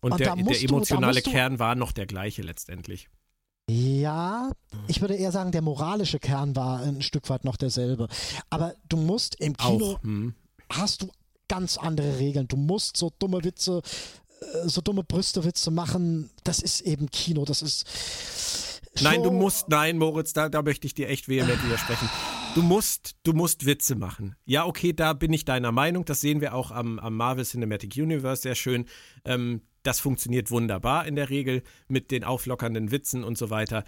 [0.00, 3.08] Und, Und der, der emotionale du, Kern war noch der gleiche letztendlich.
[3.70, 4.52] Ja,
[4.88, 8.08] ich würde eher sagen, der moralische Kern war ein Stück weit noch derselbe.
[8.50, 10.34] Aber du musst im Kino, Auch, hm.
[10.68, 11.10] hast du
[11.48, 12.48] ganz andere Regeln.
[12.48, 13.82] Du musst so dumme Witze,
[14.40, 16.30] äh, so dumme Brüstewitze machen.
[16.44, 17.44] Das ist eben Kino.
[17.44, 18.80] Das ist.
[19.02, 22.08] Nein, du musst, nein, Moritz, da, da möchte ich dir echt vehement widersprechen.
[22.54, 24.36] Du musst, du musst Witze machen.
[24.44, 26.04] Ja, okay, da bin ich deiner Meinung.
[26.04, 28.84] Das sehen wir auch am, am Marvel Cinematic Universe sehr schön.
[29.24, 33.82] Ähm, das funktioniert wunderbar in der Regel mit den auflockernden Witzen und so weiter.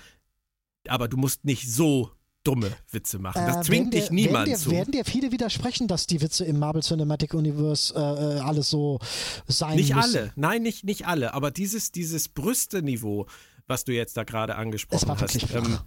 [0.89, 2.11] aber du musst nicht so
[2.47, 3.45] dumme Witze machen.
[3.47, 4.71] Das Äh, zwingt dich dir- niemand werden dir, zu.
[4.71, 8.99] Werden dir viele widersprechen, dass die Witze im Marvel Cinematic Universe äh, äh, alles so
[9.49, 10.17] sein Nicht müssen?
[10.17, 13.27] alle, nein, nicht, nicht alle, aber dieses, dieses Brüste-Niveau,
[13.67, 15.53] was du jetzt da gerade Es angesprochen hast.
[15.55, 15.79] ähm,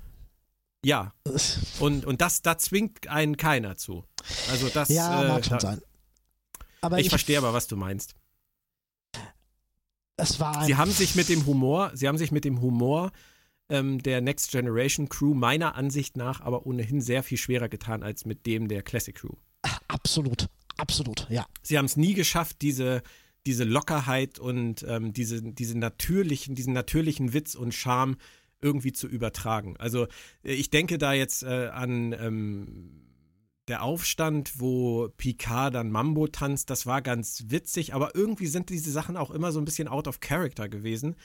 [0.83, 1.13] ja,
[1.79, 4.03] und, und das, da zwingt einen keiner zu.
[4.49, 5.81] Also das, ja, äh, mag schon da, sein.
[6.81, 8.15] Aber ich, ich, verstehe aber, was du meinst.
[10.17, 13.11] es war Sie haben sich mit dem Humor, sie haben sich mit dem Humor
[13.69, 18.25] ähm, der Next Generation Crew meiner Ansicht nach aber ohnehin sehr viel schwerer getan als
[18.25, 19.35] mit dem der Classic Crew.
[19.87, 21.45] absolut, absolut, ja.
[21.61, 23.01] Sie haben es nie geschafft, diese,
[23.45, 28.17] diese Lockerheit und ähm, diese, diese natürlichen, diesen natürlichen Witz und Charme
[28.61, 29.77] irgendwie zu übertragen.
[29.77, 30.05] Also
[30.43, 33.05] äh, ich denke da jetzt äh, an ähm,
[33.67, 38.91] der Aufstand, wo Picard dann Mambo tanzt, das war ganz witzig, aber irgendwie sind diese
[38.91, 41.15] Sachen auch immer so ein bisschen out of character gewesen.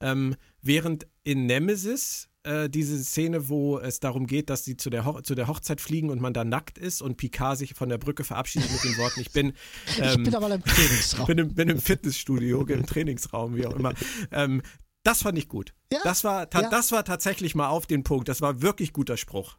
[0.00, 5.04] Ähm, während in Nemesis äh, diese Szene, wo es darum geht, dass sie zu der,
[5.04, 7.98] Ho zu der Hochzeit fliegen und man da nackt ist und Picard sich von der
[7.98, 9.52] Brücke verabschiedet mit den Worten, ich bin,
[9.86, 11.26] ich ähm, bin aber im Trainingsraum.
[11.26, 13.92] bin, im, bin im Fitnessstudio, im Trainingsraum, wie auch immer.
[14.30, 14.62] Ähm,
[15.02, 15.74] das fand ich gut.
[15.92, 16.70] Ja, das, war ja.
[16.70, 18.28] das war tatsächlich mal auf den Punkt.
[18.28, 19.56] Das war wirklich guter Spruch.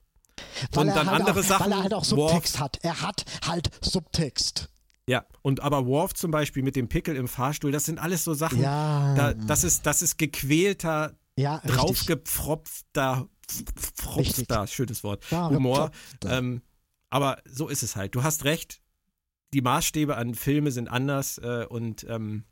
[0.71, 2.77] weil und dann halt andere auch, Sachen, Weil er halt auch Worf- Subtext hat.
[2.81, 4.69] Er hat halt Subtext.
[5.09, 8.35] Ja, und aber Worf zum Beispiel mit dem Pickel im Fahrstuhl, das sind alles so
[8.35, 13.27] Sachen, Ja, da, das, ist, das ist gequälter, ja, draufgepfropfter,
[13.75, 15.89] pfropfter, schönes Wort, Ja, Humor.
[16.25, 16.61] Ähm,
[17.09, 18.13] aber so ist es halt.
[18.13, 18.81] Du hast recht,
[19.53, 22.43] die Maßstäbe an Filme sind anders äh, und ähm,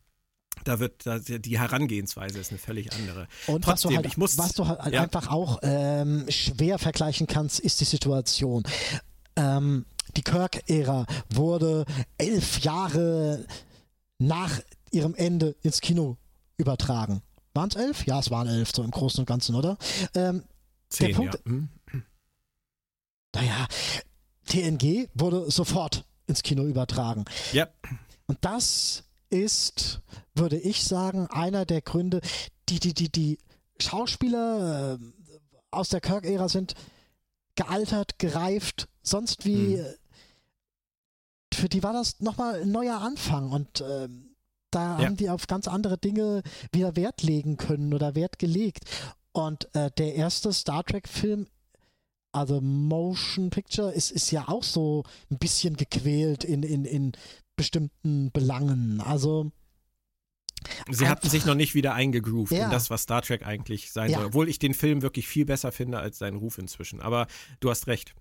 [0.64, 3.28] da wird da, die Herangehensweise ist eine völlig andere.
[3.46, 5.04] Und was du Trotzdem, halt, ich muss- was du halt ja.
[5.04, 8.64] einfach auch ähm, schwer vergleichen kannst, ist die Situation.
[9.36, 9.86] Ähm,
[10.18, 11.86] die Kirk-Ära wurde
[12.18, 13.46] elf Jahre
[14.18, 14.60] nach
[14.92, 16.18] ihrem Ende ins Kino
[16.58, 17.22] übertragen.
[17.54, 18.06] Waren es elf?
[18.06, 19.78] Ja, es waren elf, so im Großen und Ganzen, oder?
[20.16, 20.44] Ähm,
[20.90, 21.52] Zehn, Punkt- ja.
[21.52, 21.70] Hm.
[23.36, 23.68] naja,
[24.48, 27.26] TNG wurde sofort ins Kino übertragen.
[27.54, 27.68] Ja,
[28.26, 30.02] Und das ist,
[30.34, 32.22] würde ich sagen, einer der Gründe,
[32.70, 33.38] die die, die, die
[33.80, 34.98] Schauspieler äh,
[35.72, 36.74] aus der Kirk-Ära sind
[37.56, 39.78] gealtert, gereift, sonst wie.
[39.78, 39.86] Mhm.
[41.58, 44.36] Für die war das nochmal ein neuer Anfang und ähm,
[44.72, 45.06] da Ja.
[45.06, 48.84] haben die auf ganz andere Dinge wieder Wert legen können oder Wert gelegt.
[49.32, 51.48] Und äh, der erste Star Trek-Film,
[52.32, 57.12] also Motion Picture, ist, ist ja auch so ein bisschen gequält in, in, in
[57.56, 59.02] bestimmten Belangen.
[59.02, 59.52] Also,
[60.92, 62.66] sie hatten sich noch nicht wieder eingegroovt Ja.
[62.66, 64.18] in das, was Star Trek eigentlich sein Ja.
[64.20, 64.28] soll.
[64.28, 67.00] Obwohl ich den Film wirklich viel besser finde als seinen Ruf inzwischen.
[67.02, 67.26] Aber
[67.62, 68.14] du hast recht.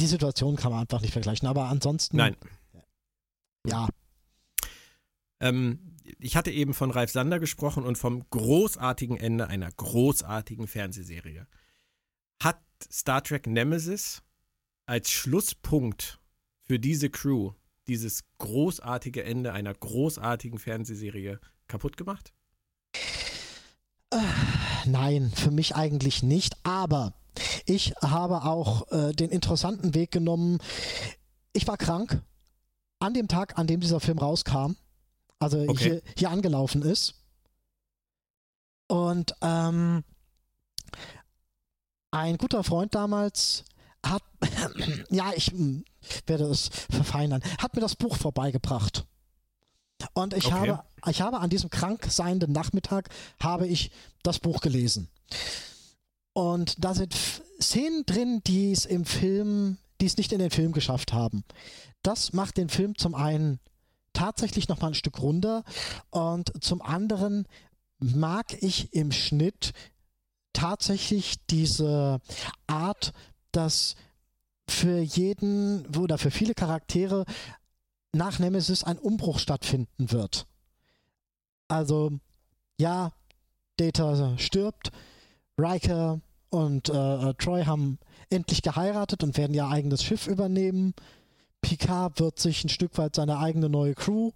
[0.00, 1.48] Die Situation kann man einfach nicht vergleichen.
[1.48, 2.36] Aber ansonsten, Nein.
[3.66, 3.88] ja,
[5.40, 11.46] Ähm, ich hatte eben von Ralf Sander gesprochen und vom großartigen Ende einer großartigen Fernsehserie.
[12.42, 14.22] Hat Star Trek Nemesis
[14.86, 16.20] als Schlusspunkt
[16.62, 17.52] für diese Crew
[17.88, 22.32] dieses großartige Ende einer großartigen Fernsehserie kaputt gemacht?
[24.86, 26.56] nein, für mich eigentlich nicht.
[26.64, 27.14] Aber
[27.66, 30.58] ich habe auch äh, den interessanten Weg genommen.
[31.52, 32.22] Ich war krank
[33.00, 34.76] an dem Tag, an dem dieser Film rauskam.
[35.38, 35.84] Also Okay.
[35.84, 37.14] hier, hier angelaufen ist.
[38.88, 40.04] Und ähm,
[42.12, 43.64] ein guter Freund damals
[44.04, 44.22] hat,
[45.10, 45.84] ja, ich hm,
[46.26, 49.04] werde es verfeinern, hat mir das Buch vorbeigebracht.
[50.12, 50.54] Und ich, Okay.
[50.54, 53.08] habe, ich habe an diesem krank seienden Nachmittag
[53.40, 53.90] habe ich
[54.22, 55.08] das Buch gelesen.
[56.32, 57.14] Und da sind
[57.60, 61.44] Szenen drin, die es im Film, die es nicht in den Film geschafft haben.
[62.02, 63.60] Das macht den Film zum einen
[64.12, 65.64] tatsächlich noch mal ein Stück runder
[66.10, 67.46] und zum anderen
[67.98, 69.72] mag ich im Schnitt
[70.52, 72.20] tatsächlich diese
[72.66, 73.12] Art,
[73.52, 73.94] dass
[74.68, 77.24] für jeden oder für viele Charaktere
[78.12, 80.46] nach Nemesis ein Umbruch stattfinden wird.
[81.68, 82.12] Also,
[82.78, 83.12] ja,
[83.76, 84.90] Data stirbt,
[85.58, 86.20] Riker
[86.50, 87.98] und äh, Troy haben
[88.30, 90.94] endlich geheiratet und werden ihr eigenes Schiff übernehmen.
[91.60, 94.32] Picard wird sich ein Stück weit seine eigene neue Crew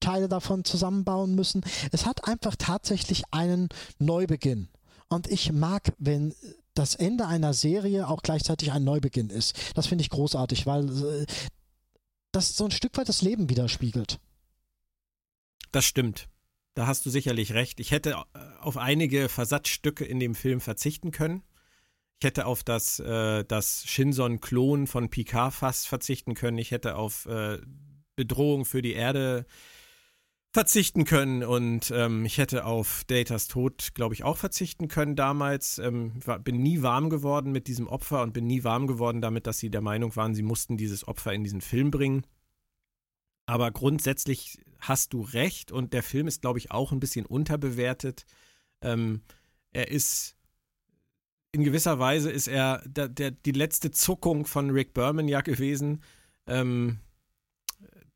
[0.00, 1.64] Teile davon zusammenbauen müssen.
[1.90, 3.68] Es hat einfach tatsächlich einen
[3.98, 4.68] Neubeginn.
[5.08, 6.34] Und ich mag, wenn
[6.74, 9.56] das Ende einer Serie auch gleichzeitig ein Neubeginn ist.
[9.74, 11.26] Das finde ich großartig, weil äh,
[12.32, 14.18] das so ein Stück weit das Leben widerspiegelt.
[15.72, 16.28] Das stimmt.
[16.76, 17.80] Da hast du sicherlich recht.
[17.80, 21.42] Ich hätte äh, auf einige Versatzstücke in dem Film verzichten können.
[22.20, 26.58] Ich hätte auf das, äh, das Shinson-Klon von Picard fast verzichten können.
[26.58, 27.58] Ich hätte auf äh,
[28.14, 29.46] Bedrohung für die Erde
[30.52, 35.78] verzichten können und ähm, ich hätte auf Datas Tod, glaube ich, auch verzichten können damals.
[35.78, 39.46] Ähm, war, bin nie warm geworden mit diesem Opfer und bin nie warm geworden damit,
[39.46, 42.26] dass sie der Meinung waren, sie mussten dieses Opfer in diesen Film bringen.
[43.46, 45.72] Aber grundsätzlich hast du recht.
[45.72, 48.26] Und der Film ist, glaube ich, auch ein bisschen unterbewertet.
[48.80, 49.22] Ähm,
[49.72, 50.36] er ist
[51.52, 56.02] in gewisser Weise ist er der, der, die letzte Zuckung von Rick Berman ja gewesen,
[56.46, 56.98] ähm,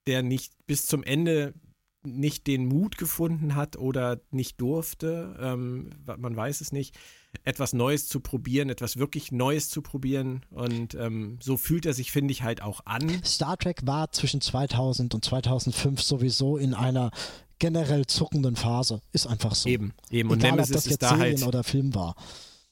[0.06, 1.54] der nicht bis zum Ende
[2.02, 6.98] nicht den Mut gefunden hat oder nicht durfte, ähm, man weiß es nicht,
[7.44, 10.44] etwas Neues zu probieren, etwas wirklich Neues zu probieren.
[10.50, 13.22] Und ähm, so fühlt er sich, finde ich, halt auch an.
[13.24, 17.10] Star Trek war zwischen 2000 und 2005 sowieso in einer
[17.58, 19.00] generell zuckenden Phase.
[19.12, 19.68] Ist einfach so.
[19.68, 20.30] Eben, eben.
[20.30, 22.14] Und Egal, Nemesis ob das jetzt ist da Serien halt, oder Film war.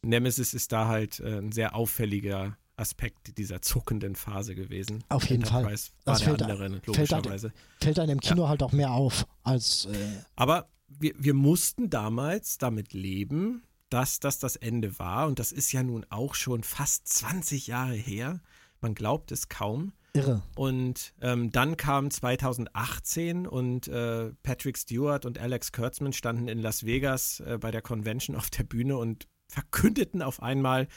[0.02, 5.02] Nemesis ist da halt äh, ein sehr auffälliger Aspekt dieser zuckenden Phase gewesen.
[5.08, 5.64] Auf jeden Fall.
[5.64, 7.50] War das fällt, andere, logischerweise.
[7.50, 8.48] Fällt, fällt einem im Kino ja.
[8.48, 9.86] halt auch mehr auf als.
[9.86, 9.96] Äh
[10.36, 15.26] Aber wir, wir mussten damals damit leben, dass das das Ende war.
[15.26, 18.40] Und das ist ja nun auch schon fast 20 Jahre her.
[18.80, 19.92] Man glaubt es kaum.
[20.14, 20.42] Irre.
[20.56, 26.84] Und ähm, dann kam 2018 und äh, Patrick Stewart und Alex Kurtzman standen in Las
[26.84, 30.88] Vegas äh, bei der Convention auf der Bühne und verkündeten auf einmal,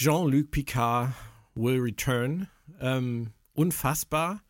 [0.00, 1.12] Jean-Luc Picard
[1.54, 2.48] will return.
[2.80, 4.42] Ähm, unfassbar,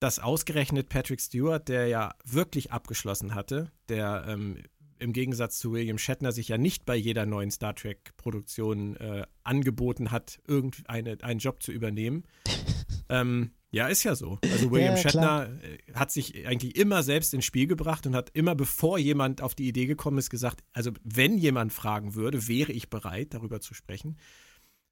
[0.00, 4.58] dass ausgerechnet Patrick Stewart, der ja wirklich abgeschlossen hatte, der ähm,
[5.02, 10.10] im Gegensatz zu William Shatner sich ja nicht bei jeder neuen Star Trek-Produktion äh, angeboten
[10.10, 12.24] hat, irgendeinen Job zu übernehmen.
[13.08, 14.38] ähm, ja, ist ja so.
[14.50, 18.30] Also William ja, Shatner äh, hat sich eigentlich immer selbst ins Spiel gebracht und hat
[18.34, 22.72] immer, bevor jemand auf die Idee gekommen ist, gesagt, also wenn jemand fragen würde, wäre
[22.72, 24.18] ich bereit, darüber zu sprechen.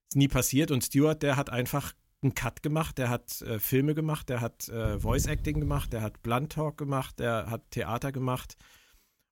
[0.08, 1.92] Ist nie passiert und Stewart, der hat einfach
[2.22, 6.02] einen Cut gemacht, der hat äh, Filme gemacht, der hat äh, Voice Acting gemacht, der
[6.02, 8.56] hat Blunt Talk gemacht, der hat Theater gemacht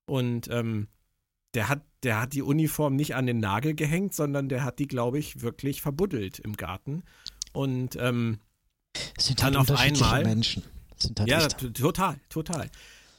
[0.09, 0.87] und ähm,
[1.53, 4.87] der hat, der hat die Uniform nicht an den Nagel gehängt, sondern der hat die,
[4.87, 7.03] glaube ich, wirklich verbuddelt im Garten.
[7.53, 8.39] Und ähm,
[9.17, 10.63] sind halt dann auf einmal Menschen.
[10.97, 12.69] Sind halt ja, total, total.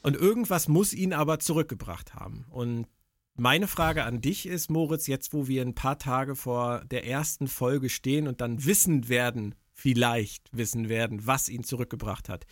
[0.03, 2.45] Und irgendwas muss ihn aber zurückgebracht haben.
[2.49, 2.87] Und
[3.35, 7.47] meine Frage an dich ist, Moritz, jetzt wo wir ein paar Tage vor der ersten
[7.47, 12.45] Folge stehen und dann wissen werden, vielleicht wissen werden, was ihn zurückgebracht hat.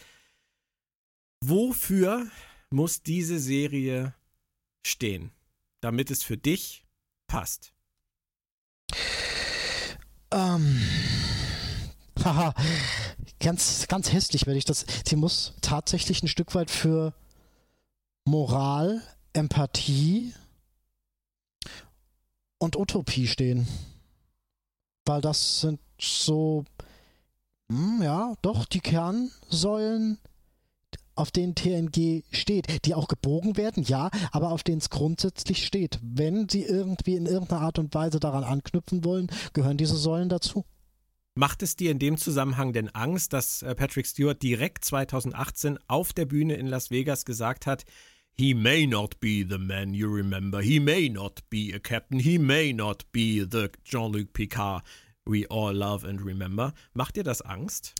[1.41, 2.27] Wofür
[2.69, 4.13] muss diese Serie
[4.85, 5.31] stehen,
[5.81, 6.85] damit es für dich
[7.27, 7.73] passt?
[10.31, 10.81] Ähm.
[12.23, 12.53] Haha,
[13.39, 14.85] ganz, ganz hässlich werde ich das.
[15.05, 17.13] Sie muss tatsächlich ein Stück weit für
[18.25, 19.01] Moral,
[19.33, 20.33] Empathie
[22.57, 23.67] und Utopie stehen.
[25.05, 26.65] Weil das sind so,
[27.71, 30.19] hm, ja, doch die Kernsäulen
[31.19, 35.99] auf denen TNG steht, die auch gebogen werden, ja, aber auf denen es grundsätzlich steht.
[36.01, 40.65] Wenn sie irgendwie in irgendeiner Art und Weise daran anknüpfen wollen, gehören diese Säulen dazu.
[41.35, 46.11] Macht es dir in dem Zusammenhang denn Angst, dass äh, Patrick Stewart direkt 2018 auf
[46.11, 47.85] der Bühne in Las Vegas gesagt hat,
[48.31, 50.61] He may not be the man you remember.
[50.61, 52.19] He may not be a captain.
[52.19, 54.81] He may not be the Jean-Luc Picard
[55.25, 56.73] we all love and remember.
[56.93, 57.93] Macht dir das Angst?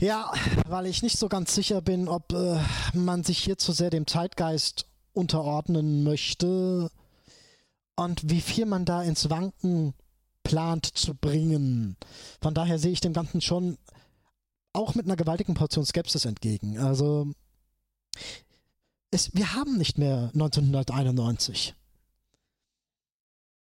[0.00, 0.32] Ja,
[0.66, 2.58] weil ich nicht so ganz sicher bin, ob äh,
[2.94, 6.90] man sich hier zu sehr dem Zeitgeist unterordnen möchte
[7.96, 9.92] und wie viel man da ins Wanken
[10.42, 11.98] plant zu bringen.
[12.40, 13.76] Von daher sehe ich dem Ganzen schon
[14.72, 16.78] auch mit einer gewaltigen Portion Skepsis entgegen.
[16.78, 17.30] Also
[19.10, 21.74] es, wir haben nicht mehr 1991.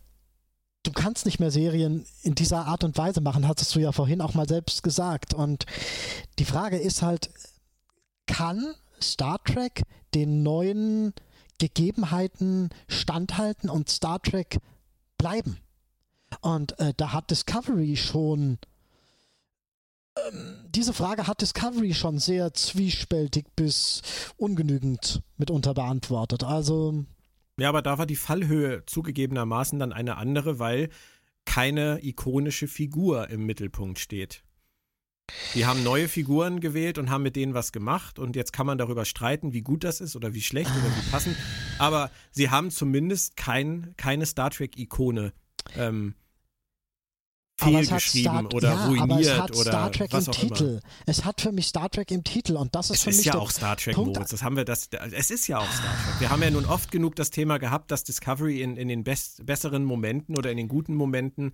[0.84, 4.22] du kannst nicht mehr Serien in dieser Art und Weise machen, hattest du ja vorhin
[4.22, 5.34] auch mal selbst gesagt.
[5.34, 5.66] Und
[6.40, 7.30] die Frage ist halt,
[8.26, 11.14] kann Star Trek den neuen
[11.60, 14.58] Gegebenheiten standhalten und Star Trek
[15.18, 15.58] bleiben?
[16.42, 18.58] Und äh, da hat Discovery schon
[20.18, 24.02] ähm, diese Frage hat Discovery schon sehr zwiespältig bis
[24.38, 26.44] ungenügend mitunter beantwortet.
[26.44, 27.06] Also
[27.62, 30.89] ja, aber da war die Fallhöhe zugegebenermaßen dann eine andere, weil
[31.45, 34.43] keine ikonische Figur im Mittelpunkt steht.
[35.53, 38.78] Die haben neue Figuren gewählt und haben mit denen was gemacht und jetzt kann man
[38.78, 41.38] darüber streiten, wie gut das ist oder wie schlecht oder wie passend.
[41.78, 45.32] Aber sie haben zumindest kein, keine Star Trek-Ikone
[45.78, 46.16] ähm,
[47.64, 50.64] fehlgeschrieben oder ja, ruiniert aber es hat oder Star Trek was im auch Titel.
[50.64, 50.80] Immer.
[51.05, 53.26] Es hat für mich Star Trek im Titel und das ist es für ist mich
[53.28, 54.16] ja auch Star Trek Punkt.
[54.16, 54.32] Moritz.
[54.32, 56.20] Das haben wir das es ist ja auch Star Trek.
[56.20, 59.45] Wir haben ja nun oft genug das Thema gehabt, dass Discovery in, in den best,
[59.45, 61.53] besseren Momenten oder in den guten Momenten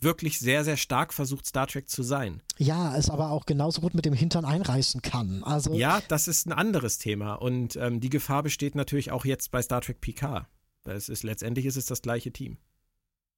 [0.00, 2.42] wirklich sehr, sehr stark versucht, Star Trek zu sein.
[2.58, 5.42] Ja, es aber auch genauso gut mit dem Hintern einreißen kann.
[5.42, 7.34] Also ja, das ist ein anderes Thema.
[7.34, 10.48] Und ähm, die Gefahr besteht natürlich auch jetzt bei Star Trek PK.
[10.84, 12.58] Es ist, letztendlich ist es das gleiche Team.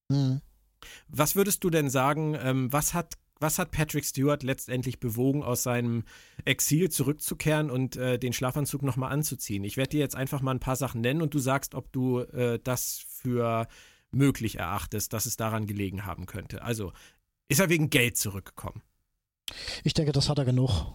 [0.08, 0.40] Mhm.
[1.08, 5.62] Was würdest du denn sagen, ähm, was hat was hat Patrick Stewart letztendlich bewogen, aus
[5.62, 6.04] seinem
[6.44, 9.64] Exil zurückzukehren und äh, den Schlafanzug nochmal anzuziehen?
[9.64, 12.20] Ich werde dir jetzt einfach mal ein paar Sachen nennen und du sagst, ob du
[12.20, 13.68] äh, das für
[14.10, 16.62] möglich erachtest, dass es daran gelegen haben könnte.
[16.62, 16.92] Also,
[17.48, 18.82] ist er wegen Geld zurückgekommen?
[19.84, 20.86] Ich denke, das hat er genug.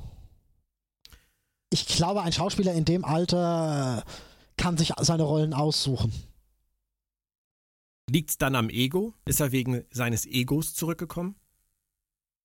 [1.70, 4.04] Ich glaube, ein Schauspieler in dem Alter
[4.58, 6.14] kann sich seine Rollen aussuchen.
[8.10, 9.14] Liegt es dann am Ego?
[9.26, 11.36] Ist er wegen seines Egos zurückgekommen?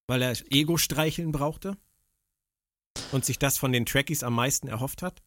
[0.06, 1.76] Weil er Ego streicheln brauchte?
[3.12, 5.22] Und sich das von den Trekkies am meisten erhofft hat?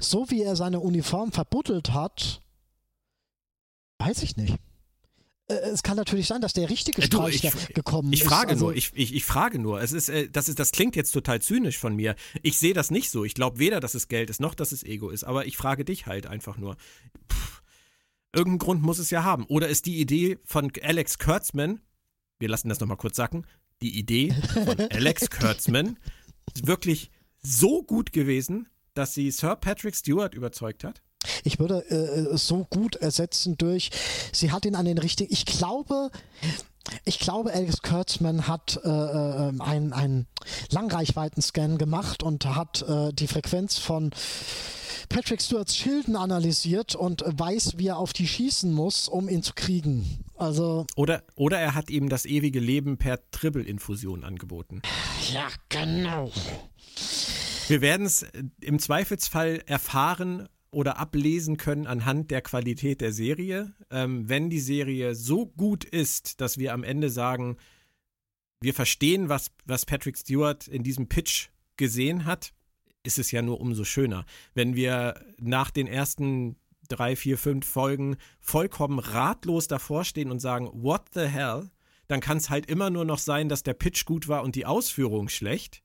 [0.00, 2.42] So wie er seine Uniform verbuddelt hat,
[3.98, 4.54] Weiß ich nicht.
[5.48, 8.52] Äh, es kann natürlich sein, dass der richtige äh, Streich du, ich, gekommen ich frage
[8.52, 8.60] ist.
[8.60, 9.80] Nur, also, ich, ich, ich frage nur.
[9.80, 12.14] Es ist, äh, das, ist, das klingt jetzt total zynisch von mir.
[12.42, 13.24] Ich sehe das nicht so.
[13.24, 15.24] Ich glaube weder, dass es Geld ist, noch dass es Ego ist.
[15.24, 16.76] Aber ich frage dich halt einfach nur.
[17.30, 17.57] Pff,
[18.32, 19.44] irgendeinen Grund muss es ja haben.
[19.46, 21.80] Oder ist die Idee von Alex Kurtzman,
[22.38, 23.46] wir lassen das nochmal kurz sacken,
[23.82, 25.98] die Idee von Alex Kurtzman
[26.62, 27.10] wirklich
[27.42, 31.02] so gut gewesen, dass sie Sir Patrick Stewart überzeugt hat?
[31.44, 33.90] Ich würde äh, so gut ersetzen durch,
[34.32, 36.10] sie hat ihn an den richtigen, ich glaube,
[37.04, 40.26] ich glaube, Alex Kurtzman hat äh, äh, einen, einen
[40.70, 44.10] Langreichweiten-Scan gemacht und hat äh, die Frequenz von
[45.08, 49.54] Patrick Stewarts Schilden analysiert und weiß, wie er auf die schießen muss, um ihn zu
[49.54, 50.24] kriegen.
[50.36, 54.82] Also oder, oder er hat ihm das ewige Leben per Tribble-Infusion angeboten.
[55.32, 56.30] Ja, genau.
[57.68, 58.26] Wir werden es
[58.60, 63.72] im Zweifelsfall erfahren, oder ablesen können anhand der Qualität der Serie.
[63.90, 67.56] Ähm, wenn die Serie so gut ist, dass wir am Ende sagen,
[68.60, 72.52] wir verstehen, was, was Patrick Stewart in diesem Pitch gesehen hat,
[73.08, 74.26] ist es ja nur umso schöner.
[74.52, 76.56] Wenn wir nach den ersten
[76.88, 81.70] drei, vier, fünf Folgen vollkommen ratlos davor stehen und sagen, what the hell,
[82.06, 84.66] dann kann es halt immer nur noch sein, dass der Pitch gut war und die
[84.66, 85.82] Ausführung schlecht.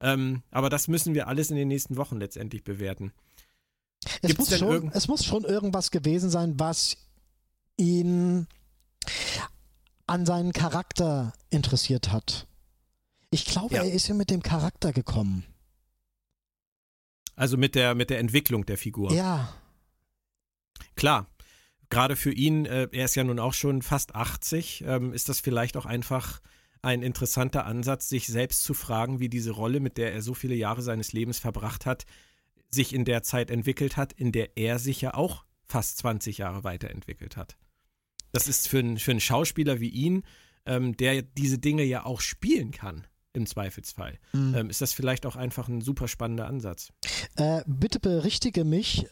[0.00, 3.12] Ähm, aber das müssen wir alles in den nächsten Wochen letztendlich bewerten.
[4.22, 6.96] Es muss, schon, es muss schon irgendwas gewesen sein, was
[7.76, 8.46] ihn
[10.06, 12.46] an seinen Charakter interessiert hat.
[13.30, 13.82] Ich glaube, ja.
[13.82, 15.44] er ist ja mit dem Charakter gekommen.
[17.36, 19.12] Also mit der, mit der Entwicklung der Figur.
[19.12, 19.54] Ja.
[20.96, 21.30] Klar.
[21.88, 25.38] Gerade für ihn, äh, er ist ja nun auch schon fast 80, ähm, ist das
[25.38, 26.40] vielleicht auch einfach
[26.82, 30.54] ein interessanter Ansatz, sich selbst zu fragen, wie diese Rolle, mit der er so viele
[30.54, 32.04] Jahre seines Lebens verbracht hat,
[32.70, 36.64] sich in der Zeit entwickelt hat, in der er sich ja auch fast 20 Jahre
[36.64, 37.56] weiterentwickelt hat.
[38.32, 40.24] Das ist für, ein, für einen Schauspieler wie ihn,
[40.64, 43.06] ähm, der diese Dinge ja auch spielen kann,
[43.36, 44.54] im Zweifelsfall, mhm.
[44.54, 46.92] ähm, ist das vielleicht auch einfach ein super spannender Ansatz.
[47.36, 49.06] Äh, bitte berichtige mich,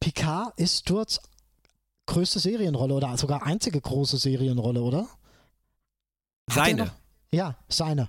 [0.00, 1.20] Picard ist Sturz
[2.06, 5.08] größte Serienrolle oder sogar einzige große Serienrolle, oder?
[6.50, 6.90] Hat seine.
[7.30, 8.08] Ja, seine.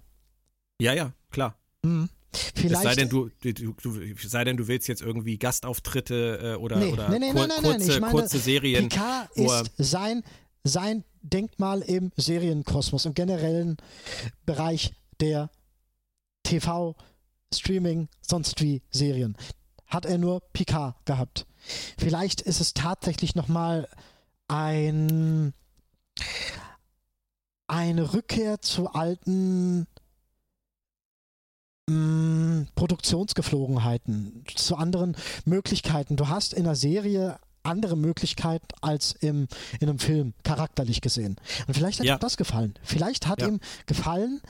[0.81, 1.57] Ja, ja, klar.
[1.83, 2.09] Mhm.
[2.31, 6.55] Vielleicht, es sei denn, du, du, du, sei denn, du willst jetzt irgendwie Gastauftritte äh,
[6.55, 8.87] oder, nee, oder nee, nee, kur kurze, ich meine, kurze Serien.
[8.87, 10.23] Picard ist sein,
[10.63, 13.77] sein Denkmal im Serienkosmos, im generellen
[14.45, 15.49] Bereich der
[16.43, 16.95] TV,
[17.53, 19.35] Streaming, sonst wie Serien.
[19.87, 21.45] Hat er nur Picard gehabt.
[21.97, 23.87] Vielleicht ist es tatsächlich nochmal
[24.47, 25.53] ein
[27.67, 29.87] eine Rückkehr zu alten
[31.87, 36.15] mh, Produktionsgeflogenheiten, zu anderen Möglichkeiten.
[36.15, 39.47] Du hast in der Serie andere Möglichkeiten als im,
[39.79, 41.37] in einem Film, charakterlich gesehen.
[41.67, 42.15] Und vielleicht hat ja.
[42.15, 42.73] ihm das gefallen.
[42.83, 43.47] Vielleicht hat ja.
[43.47, 44.41] ihm gefallen,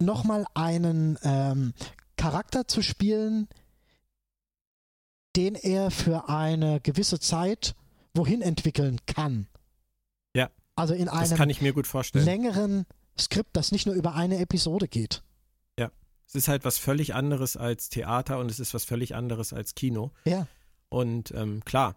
[0.00, 1.72] nochmal einen ähm,
[2.16, 3.48] Charakter zu spielen,
[5.36, 7.74] den er für eine gewisse Zeit
[8.14, 9.46] wohin entwickeln kann.
[10.34, 10.50] Ja.
[10.76, 11.50] Also in einem
[12.14, 12.86] längeren
[13.18, 15.22] Skript, das nicht nur über eine Episode geht.
[16.28, 19.74] Es ist halt was völlig anderes als Theater und es ist was völlig anderes als
[19.74, 20.12] Kino.
[20.24, 20.46] Ja.
[20.90, 21.96] Und ähm, klar,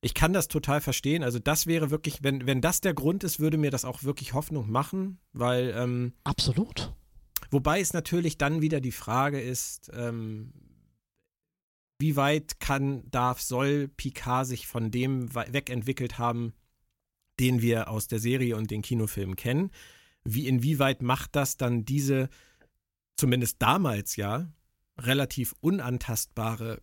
[0.00, 1.22] ich kann das total verstehen.
[1.22, 4.34] Also das wäre wirklich, wenn, wenn das der Grund ist, würde mir das auch wirklich
[4.34, 6.94] Hoffnung machen, weil ähm, Absolut.
[7.50, 10.52] Wobei es natürlich dann wieder die Frage ist, ähm,
[11.98, 16.52] wie weit kann, darf, soll Picard sich von dem wegentwickelt haben,
[17.40, 19.70] den wir aus der Serie und den Kinofilmen kennen?
[20.24, 22.28] Wie, inwieweit macht das dann diese
[23.16, 24.52] zumindest damals ja,
[24.98, 26.82] relativ unantastbare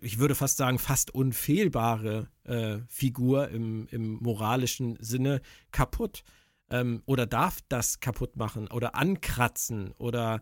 [0.00, 6.22] ich würde fast sagen, fast unfehlbare äh, Figur im, im moralischen Sinne kaputt.
[6.68, 10.40] Ähm, oder darf das kaputt machen oder ankratzen oder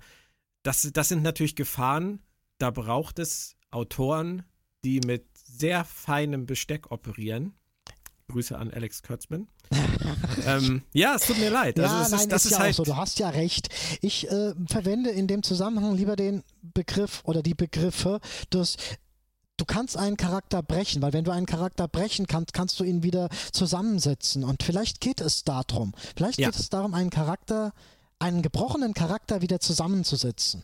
[0.62, 2.22] das, das sind natürlich Gefahren,
[2.56, 4.42] da braucht es Autoren,
[4.84, 7.52] die mit sehr feinem Besteck operieren.
[8.28, 9.48] Grüße an Alex Kurtzman.
[10.46, 11.78] ähm, ja, es tut mir leid.
[11.78, 12.84] Also ja, nein, ist, das ist, ist ja halt so.
[12.84, 13.68] Du hast ja recht.
[14.00, 18.20] Ich äh, verwende in dem Zusammenhang lieber den Begriff oder die Begriffe
[18.52, 18.76] des
[19.56, 23.02] du kannst einen Charakter brechen, weil wenn du einen Charakter brechen kannst, kannst du ihn
[23.02, 24.44] wieder zusammensetzen.
[24.44, 25.92] Und vielleicht geht es darum.
[26.16, 26.50] Vielleicht ja.
[26.50, 27.72] geht es darum, einen Charakter,
[28.18, 30.62] einen gebrochenen Charakter wieder zusammenzusetzen.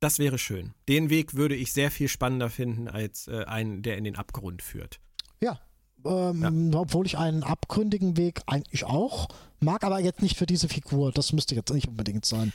[0.00, 0.74] Das wäre schön.
[0.88, 4.60] Den Weg würde ich sehr viel spannender finden als äh, einen, der in den Abgrund
[4.60, 4.98] führt.
[5.40, 5.60] Ja.
[6.04, 6.80] Ähm, ja.
[6.80, 9.28] Obwohl ich einen abgründigen Weg eigentlich auch
[9.60, 11.12] mag, aber jetzt nicht für diese Figur.
[11.12, 12.52] Das müsste jetzt nicht unbedingt sein.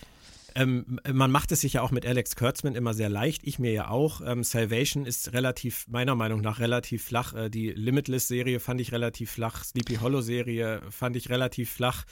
[0.58, 3.72] Ähm, man macht es sich ja auch mit Alex Kurtzman immer sehr leicht, ich mir
[3.72, 4.22] ja auch.
[4.26, 7.36] Ähm, Salvation ist relativ, meiner Meinung nach, relativ flach.
[7.36, 9.64] Äh, die Limitless-Serie fand ich relativ flach.
[9.64, 12.06] Sleepy Hollow-Serie fand ich relativ flach.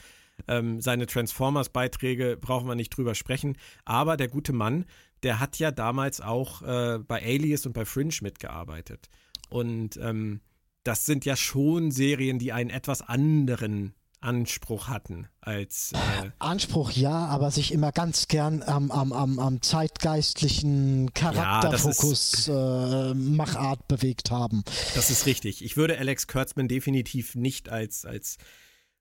[0.46, 3.56] Ähm, seine Transformers-Beiträge brauchen wir nicht drüber sprechen.
[3.84, 4.84] Aber der gute Mann,
[5.24, 9.08] der hat ja damals auch äh, bei Alias und bei Fringe mitgearbeitet.
[9.48, 10.40] Und ähm,
[10.84, 13.94] das sind ja schon Serien, die einen etwas anderen
[14.26, 19.62] Anspruch hatten als äh Anspruch ja, aber sich immer ganz gern am, am, am, am
[19.62, 24.64] zeitgeistlichen Charakterfokus ja, äh, Machart bewegt haben.
[24.96, 25.64] Das ist richtig.
[25.64, 28.38] Ich würde Alex Kurtzman definitiv nicht als, als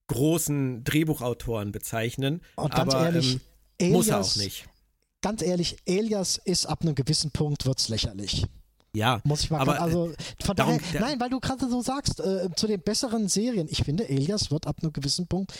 [0.07, 2.41] großen Drehbuchautoren bezeichnen.
[2.55, 3.41] Und ganz aber, ehrlich, ähm,
[3.79, 4.65] Elias, muss er auch nicht.
[5.21, 8.45] Ganz ehrlich, Elias ist ab einem gewissen Punkt wird's lächerlich.
[8.95, 12.19] Ja, muss ich mal aber, also von darum, daher, nein, weil du gerade so sagst,
[12.19, 15.53] äh, zu den besseren Serien, ich finde, Elias wird ab einem gewissen Punkt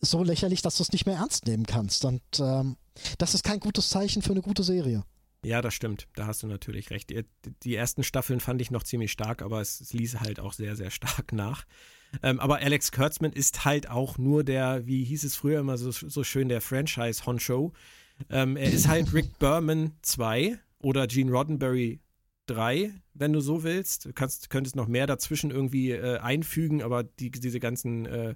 [0.00, 2.04] so lächerlich, dass du es nicht mehr ernst nehmen kannst.
[2.04, 2.76] Und ähm,
[3.18, 5.04] das ist kein gutes Zeichen für eine gute Serie.
[5.44, 6.06] Ja, das stimmt.
[6.16, 7.10] Da hast du natürlich recht.
[7.10, 7.24] Die,
[7.62, 10.76] die ersten Staffeln fand ich noch ziemlich stark, aber es, es ließ halt auch sehr,
[10.76, 11.64] sehr stark nach.
[12.22, 15.90] Ähm, aber Alex Kurtzman ist halt auch nur der, wie hieß es früher immer so,
[15.90, 17.72] so schön, der Franchise-Honcho.
[18.28, 22.00] Ähm, er ist halt Rick Berman 2 oder Gene Roddenberry
[22.50, 24.06] drei, wenn du so willst.
[24.06, 28.34] Du kannst, könntest noch mehr dazwischen irgendwie äh, einfügen, aber die, diese ganzen äh,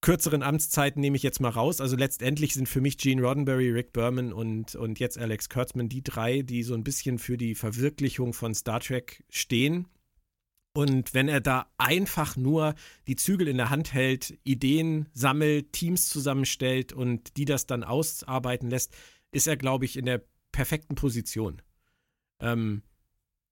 [0.00, 1.80] kürzeren Amtszeiten nehme ich jetzt mal raus.
[1.80, 6.04] Also letztendlich sind für mich Gene Roddenberry, Rick Berman und, und jetzt Alex Kurtzman die
[6.04, 9.88] drei, die so ein bisschen für die Verwirklichung von Star Trek stehen.
[10.76, 12.74] Und wenn er da einfach nur
[13.06, 18.68] die Zügel in der Hand hält, Ideen sammelt, Teams zusammenstellt und die das dann ausarbeiten
[18.68, 18.92] lässt,
[19.32, 20.22] ist er, glaube ich, in der
[20.52, 21.62] perfekten Position.
[22.40, 22.82] Ähm,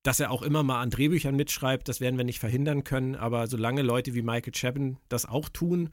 [0.02, 3.46] dass er auch immer mal an Drehbüchern mitschreibt, das werden wir nicht verhindern können, aber
[3.46, 5.90] solange Leute wie Michael Chabon das auch tun,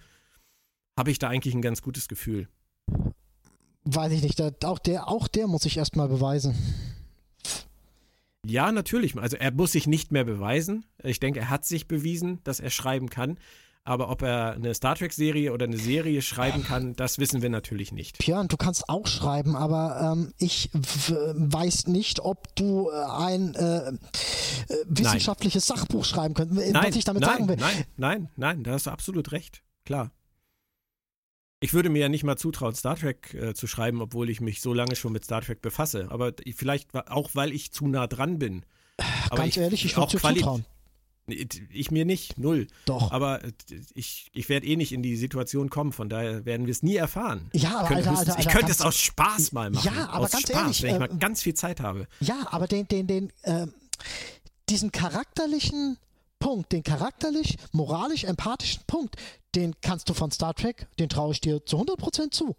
[0.98, 2.48] habe ich da eigentlich ein ganz gutes Gefühl.
[3.86, 6.56] Weiß ich nicht, auch der, auch der muss sich erstmal beweisen.
[8.46, 9.18] Ja, natürlich.
[9.18, 10.86] Also er muss sich nicht mehr beweisen.
[11.04, 13.38] Ich denke, er hat sich bewiesen, dass er schreiben kann.
[13.90, 17.92] Aber ob er eine Star Trek-Serie oder eine Serie schreiben kann, das wissen wir natürlich
[17.92, 18.20] nicht.
[18.20, 23.88] Björn, du kannst auch schreiben, aber ähm, ich weiß nicht, ob du äh, ein äh,
[23.88, 23.96] äh,
[24.86, 25.80] wissenschaftliches nein.
[25.80, 26.72] Sachbuch schreiben könntest.
[26.72, 27.56] Nein, was ich damit nein, sagen will.
[27.56, 29.64] Nein, nein, nein, da hast du absolut recht.
[29.86, 30.12] Klar.
[31.60, 34.62] Ich würde mir ja nicht mal zutrauen, Star Trek äh, zu schreiben, obwohl ich mich
[34.62, 36.10] so lange schon mit Star Trek befasse.
[36.12, 38.68] Aber vielleicht auch, weil ich zu nah dran bin.
[39.32, 40.64] Aber Ganz ich, ehrlich, ich würde dir zutrauen.
[41.32, 42.68] Ich mir nicht, null.
[42.86, 43.12] Doch.
[43.12, 43.52] Aber äh,
[43.94, 46.96] ich, ich werde eh nicht in die Situation kommen, von daher werden wir es nie
[46.96, 47.50] erfahren.
[47.54, 49.92] Ja, aber Alter, Alter, Alter, Ich könnte es aus Spaß mal machen.
[49.94, 50.84] Ja, aber aus ganz Spaß, ehrlich.
[50.84, 52.08] Wenn ich mal äh, ganz viel Zeit habe.
[52.20, 53.68] Ja, aber den, den, den, äh,
[54.70, 55.98] diesen charakterlichen
[56.40, 59.16] Punkt, den charakterlich, moralisch, empathischen Punkt,
[59.56, 62.56] den kannst du von Star Trek, den traue ich dir zu 100% zu.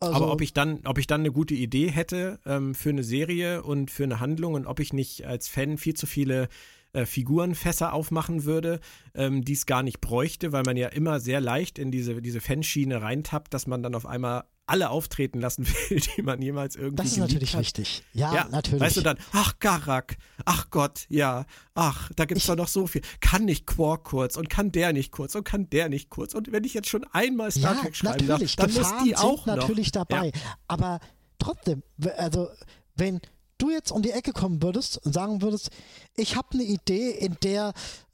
[0.00, 3.02] Also, aber ob ich dann, ob ich dann eine gute Idee hätte ähm, für eine
[3.02, 6.48] Serie und für eine Handlung und ob ich nicht als Fan viel zu viele
[6.92, 8.80] äh, Figurenfässer aufmachen würde,
[9.14, 12.40] ähm, die es gar nicht bräuchte, weil man ja immer sehr leicht in diese, diese
[12.40, 17.02] Fanschiene reintappt, dass man dann auf einmal alle auftreten lassen will, die man jemals irgendwie.
[17.02, 17.60] Das ist natürlich hat.
[17.60, 18.04] richtig.
[18.12, 18.80] Ja, ja, natürlich.
[18.80, 22.86] Weißt du dann, ach Garak, ach Gott, ja, ach, da gibt es doch noch so
[22.86, 23.02] viel.
[23.20, 26.34] Kann nicht Quark kurz und kann der nicht kurz und kann der nicht kurz.
[26.34, 28.56] Und wenn ich jetzt schon einmal Star ja, Trek schreiben natürlich.
[28.56, 30.06] darf, dann Gefahren muss die auch sind natürlich noch.
[30.06, 30.26] dabei.
[30.26, 30.58] Ja.
[30.68, 31.00] Aber
[31.38, 31.82] trotzdem,
[32.16, 32.48] also
[32.94, 33.20] wenn
[33.58, 35.70] du jetzt um die Ecke kommen würdest und sagen würdest,
[36.14, 37.72] ich habe eine Idee, in der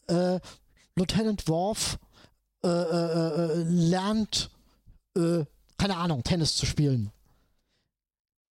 [0.08, 0.40] äh,
[0.96, 1.98] Lieutenant Worf
[2.64, 4.50] äh, äh, äh lernt,
[5.16, 5.44] äh,
[5.78, 7.10] keine Ahnung, Tennis zu spielen.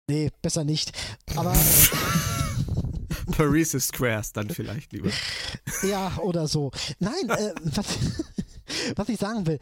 [0.08, 0.92] Nee, besser nicht.
[1.36, 1.56] Aber.
[3.32, 5.10] Paris Squares dann vielleicht lieber.
[5.82, 6.70] Ja, oder so.
[6.98, 7.86] Nein, äh, was,
[8.94, 9.58] was ich sagen will,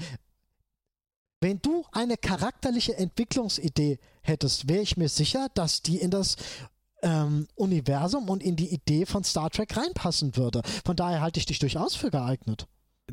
[1.40, 6.36] wenn du eine charakterliche Entwicklungsidee hättest, wäre ich mir sicher, dass die in das
[7.02, 10.62] ähm, Universum und in die Idee von Star Trek reinpassen würde.
[10.84, 12.66] Von daher halte ich dich durchaus für geeignet.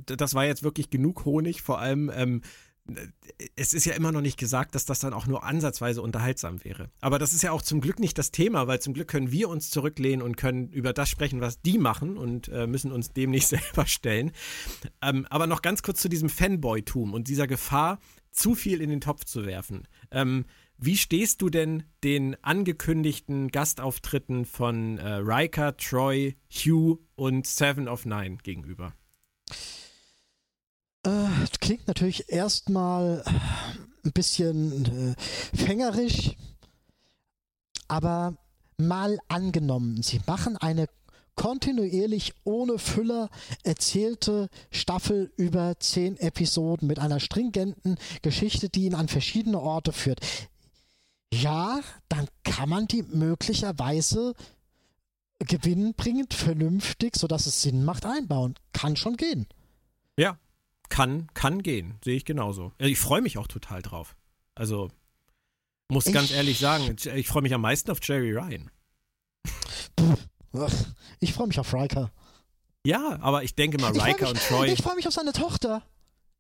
[0.06, 2.12] Das war jetzt wirklich genug Honig, vor allem.
[2.14, 2.42] Ähm,
[3.56, 6.90] es ist ja immer noch nicht gesagt, dass das dann auch nur ansatzweise unterhaltsam wäre.
[7.02, 9.50] Aber das ist ja auch zum Glück nicht das Thema, weil zum Glück können wir
[9.50, 13.32] uns zurücklehnen und können über das sprechen, was die machen und äh, müssen uns dem
[13.32, 14.32] nicht selber stellen.
[15.02, 18.00] Ähm, aber noch ganz kurz zu diesem Fanboy-Tum und dieser Gefahr,
[18.32, 19.88] zu viel in den Topf zu werfen.
[20.12, 20.46] Ähm,
[20.78, 28.06] wie stehst du denn den angekündigten Gastauftritten von äh, Riker, Troy, Hugh und Seven of
[28.06, 28.94] Nine gegenüber?
[31.04, 31.28] Äh,
[31.60, 33.24] klingt natürlich erstmal
[34.06, 36.36] ein bisschen äh, fängerisch,
[37.88, 38.38] aber
[38.78, 40.88] mal angenommen, sie machen eine
[41.36, 43.30] kontinuierlich ohne Füller
[43.64, 50.20] erzählte Staffel über zehn Episoden mit einer stringenten Geschichte, die ihn an verschiedene Orte führt.
[51.34, 54.34] Ja, dann kann man die möglicherweise
[55.40, 58.56] gewinnbringend, vernünftig, sodass es Sinn macht, einbauen.
[58.74, 59.48] Kann schon gehen.
[60.18, 60.38] Ja,
[60.90, 62.74] kann, kann gehen, sehe ich genauso.
[62.78, 64.16] Ich freue mich auch total drauf.
[64.56, 64.90] Also,
[65.90, 68.72] muss ich, ganz ehrlich sagen, ich freue mich am meisten auf Jerry Ryan.
[71.20, 72.12] Ich freue mich auf Riker.
[72.86, 74.72] Ja, aber ich denke mal, Riker mich, und Troy.
[74.72, 75.84] Ich freue mich auf seine Tochter.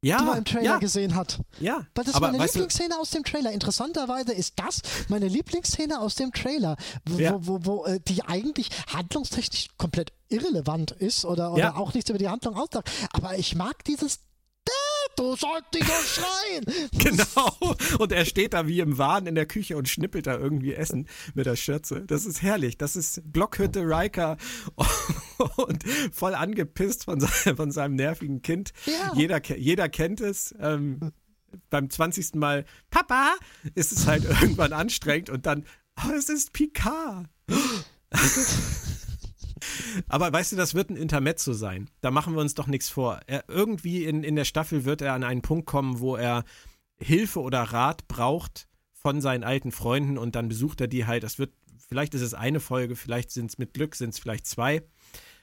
[0.04, 0.78] Ja, die man im Trailer ja.
[0.78, 1.40] gesehen hat.
[1.60, 1.86] Ja.
[1.96, 3.52] Weil das ist meine Lieblingsszene aus dem Trailer.
[3.52, 7.34] Interessanterweise ist das meine Lieblingsszene aus dem Trailer, wo, ja.
[7.34, 11.76] wo, wo, wo äh, die eigentlich handlungstechnisch komplett irrelevant ist oder, oder ja.
[11.76, 12.92] auch nichts über die Handlung aussagt.
[13.14, 14.20] Aber ich mag dieses
[15.18, 16.90] du sollst nicht so schreien.
[16.94, 17.76] genau.
[18.00, 21.08] Und er steht da wie im Wahn in der Küche und schnippelt da irgendwie Essen
[21.34, 22.06] mit der Schürze.
[22.06, 22.78] Das ist herrlich.
[22.78, 24.38] Das ist Blockhütte Riker
[25.58, 28.72] und voll angepisst von, seinem, von seinem nervigen Kind.
[28.86, 29.14] Ja.
[29.16, 30.56] Jeder, jeder kennt es.
[30.60, 31.12] Ähm,
[31.70, 32.36] beim 20.
[32.36, 33.36] Mal, Papa,
[33.76, 35.66] ist es halt irgendwann anstrengend und dann,
[36.06, 37.28] oh, es ist Picard.
[40.08, 41.90] Aber weißt du, das wird ein Intermezzo sein.
[42.02, 43.20] Da machen wir uns doch nichts vor.
[43.28, 46.44] Er, irgendwie in, in der Staffel wird er an einen Punkt kommen, wo er
[47.00, 51.24] Hilfe oder Rat braucht von seinen alten Freunden und dann besucht er die halt.
[51.24, 51.54] Das wird,
[51.88, 54.84] vielleicht ist es eine Folge, vielleicht sind es mit Glück, sind es vielleicht zwei.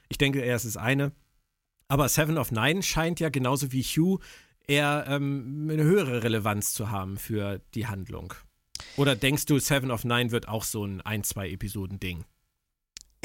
[0.09, 1.11] Ich denke eher, es ist eine.
[1.87, 4.19] Aber Seven of Nine scheint ja genauso wie Hugh
[4.67, 8.33] eher ähm, eine höhere Relevanz zu haben für die Handlung.
[8.97, 12.25] Oder denkst du, Seven of Nine wird auch so ein ein, zwei Episoden-Ding?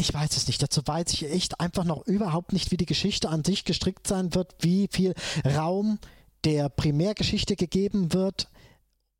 [0.01, 0.63] Ich weiß es nicht.
[0.63, 4.35] Dazu weiß ich echt einfach noch überhaupt nicht, wie die Geschichte an sich gestrickt sein
[4.35, 5.99] wird, wie viel Raum
[6.45, 8.49] der Primärgeschichte gegeben wird,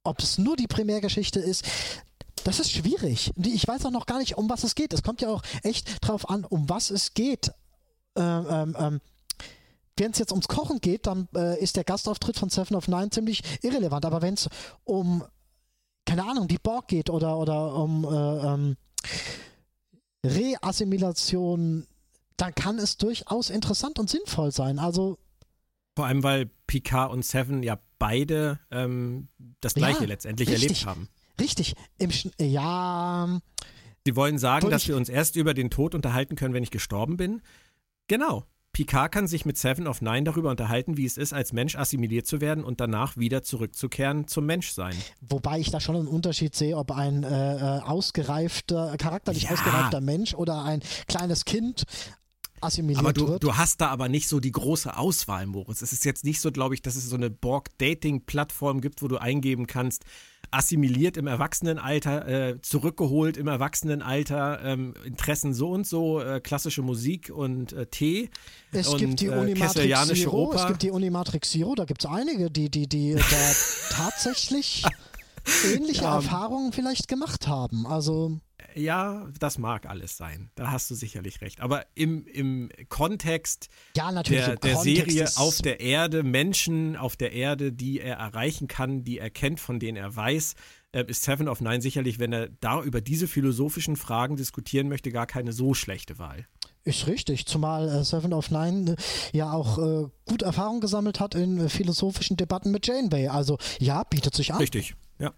[0.05, 1.67] ob es nur die Primärgeschichte ist.
[2.45, 3.31] Das ist schwierig.
[3.37, 4.95] Ich weiß auch noch gar nicht, um was es geht.
[4.95, 7.53] Es kommt ja auch echt drauf an, um was es geht.
[8.17, 9.01] Ähm, ähm, ähm
[9.99, 13.11] wenn es jetzt ums Kochen geht, dann äh, ist der Gastauftritt von Seven of Nine
[13.11, 14.07] ziemlich irrelevant.
[14.07, 14.49] Aber wenn es
[14.85, 15.23] um,
[16.07, 18.77] keine Ahnung, die Borg geht oder, oder um äh, ähm,
[20.25, 21.87] Reassimilation,
[22.37, 24.79] dann kann es durchaus interessant und sinnvoll sein.
[24.79, 25.19] Also
[25.97, 29.29] vor allem, weil Picard und Seven ja beide ähm,
[29.61, 31.09] das Gleiche ja, letztendlich richtig, erlebt haben.
[31.41, 31.75] Richtig.
[31.99, 33.41] Im Sch ja.
[34.07, 37.17] Sie wollen sagen, dass wir uns erst über den Tod unterhalten können, wenn ich gestorben
[37.17, 37.43] bin.
[38.09, 38.47] Genau.
[38.81, 42.27] Picard kann sich mit Seven of Nine darüber unterhalten, wie es ist, als Mensch assimiliert
[42.27, 44.95] zu werden und danach wieder zurückzukehren zum Menschsein.
[45.21, 49.51] Wobei ich da schon einen Unterschied sehe, ob ein äh, äh ausgereifter, charakterlich ja.
[49.51, 51.85] ausgereifter Mensch oder ein kleines Kind
[52.63, 53.43] assimiliert aber du, wird.
[53.43, 55.83] du hast da aber nicht so die große Auswahl, Moritz.
[55.83, 59.19] Es ist jetzt nicht so, glaube ich, dass es so eine Borg-Dating-Plattform gibt, wo du
[59.19, 60.07] eingeben kannst,
[60.51, 67.31] assimiliert im Erwachsenenalter, äh, zurückgeholt im Erwachsenenalter, ähm, Interessen so und so, äh, klassische Musik
[67.31, 68.31] und äh, Tee.
[68.73, 70.57] Es und, gibt die äh, Unimatrix Zero, Oper.
[70.57, 73.21] es gibt die Unimatrix Zero, da gibt es einige, die, die, die da
[73.91, 74.85] tatsächlich
[75.75, 76.17] ähnliche ja.
[76.17, 77.87] Erfahrungen vielleicht gemacht haben.
[77.87, 78.41] Also
[78.75, 80.51] ja, das mag alles sein.
[80.55, 81.61] Da hast du sicherlich recht.
[81.61, 87.33] Aber im, im Kontext ja, der, der Kontext Serie auf der Erde, Menschen auf der
[87.33, 90.55] Erde, die er erreichen kann, die er kennt, von denen er weiß,
[90.93, 95.11] äh, ist Seven of Nine sicherlich, wenn er da über diese philosophischen Fragen diskutieren möchte,
[95.11, 96.47] gar keine so schlechte Wahl.
[96.83, 101.35] Ist richtig, zumal äh, Seven of Nine äh, ja auch äh, gut Erfahrung gesammelt hat
[101.35, 103.29] in äh, philosophischen Debatten mit Janeway.
[103.29, 104.59] Also ja, bietet sich an.
[104.59, 105.33] Richtig, ja.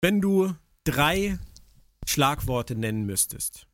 [0.00, 0.52] Wenn du
[0.84, 1.38] drei
[2.06, 3.66] Schlagworte nennen müsstest.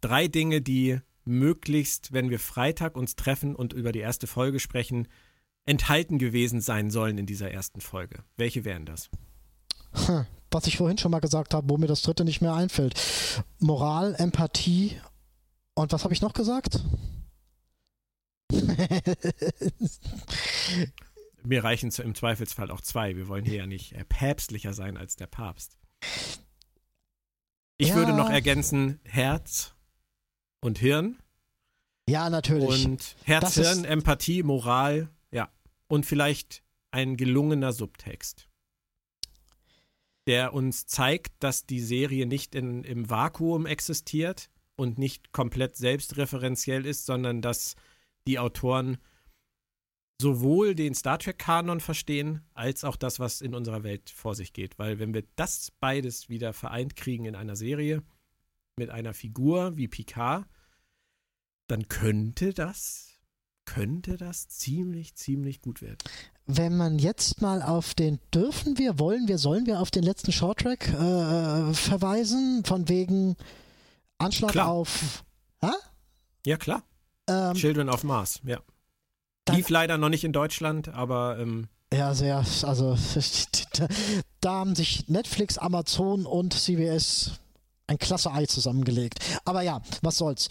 [0.00, 5.08] Drei Dinge, die möglichst, wenn wir Freitag uns treffen und über die erste Folge sprechen,
[5.66, 8.24] enthalten gewesen sein sollen in dieser ersten Folge.
[8.36, 9.10] Welche wären das?
[9.92, 13.00] Hm, was ich vorhin schon mal gesagt habe, wo mir das dritte nicht mehr einfällt.
[13.58, 15.00] Moral, Empathie
[15.74, 16.82] und was habe ich noch gesagt?
[21.44, 23.16] mir reichen im Zweifelsfall auch zwei.
[23.16, 25.76] Wir wollen hier ja nicht äh, päpstlicher sein als der Papst.
[27.80, 27.94] Ich Ja.
[27.94, 29.74] würde noch ergänzen Herz
[30.60, 31.18] und Hirn.
[32.06, 32.84] Ja, natürlich.
[32.84, 35.48] Und Herz, Das Hirn, Empathie, Moral, ja.
[35.88, 38.48] Und vielleicht ein gelungener Subtext,
[40.26, 46.84] der uns zeigt, dass die Serie nicht in, im Vakuum existiert und nicht komplett selbstreferenziell
[46.84, 47.76] ist, sondern dass
[48.26, 48.98] die Autoren
[50.20, 54.78] sowohl den Star Trek-Kanon verstehen, als auch das, was in unserer Welt vor sich geht.
[54.78, 58.02] Weil wenn wir das beides wieder vereint kriegen in einer Serie
[58.76, 60.46] mit einer Figur wie Picard,
[61.66, 63.18] dann könnte das,
[63.64, 65.98] könnte das ziemlich, ziemlich gut werden.
[66.46, 70.32] Wenn man jetzt mal auf den, dürfen wir, wollen wir, sollen wir auf den letzten
[70.32, 73.36] Shorttrack äh, verweisen, von wegen
[74.18, 74.68] Anschlag Klar.
[74.68, 75.24] auf.
[76.46, 76.82] Ja, klar.
[77.28, 78.60] Ähm, Children of Mars, ja.
[79.44, 82.96] Dann- Lief leider noch nicht in Deutschland, aber ähm, ja, sehr, also
[83.74, 83.88] da,
[84.40, 87.32] da haben sich Netflix, Amazon und CBS
[87.88, 89.18] ein klasse Ei zusammengelegt.
[89.44, 90.48] Aber ja, was soll's.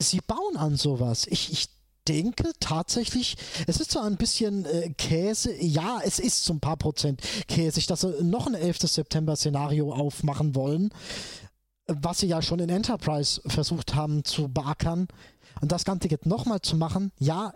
[0.00, 1.26] Sie bauen an sowas.
[1.28, 1.68] Ich, ich
[2.06, 3.36] denke tatsächlich,
[3.66, 7.86] es ist zwar ein bisschen äh, Käse, ja, es ist so ein paar Prozent käsig,
[7.88, 8.78] dass sie noch ein 11.
[8.82, 10.90] September-Szenario aufmachen wollen,
[11.86, 15.08] was sie ja schon in Enterprise versucht haben zu beackern.
[15.60, 17.52] Und das Ganze jetzt nochmal zu machen, ja,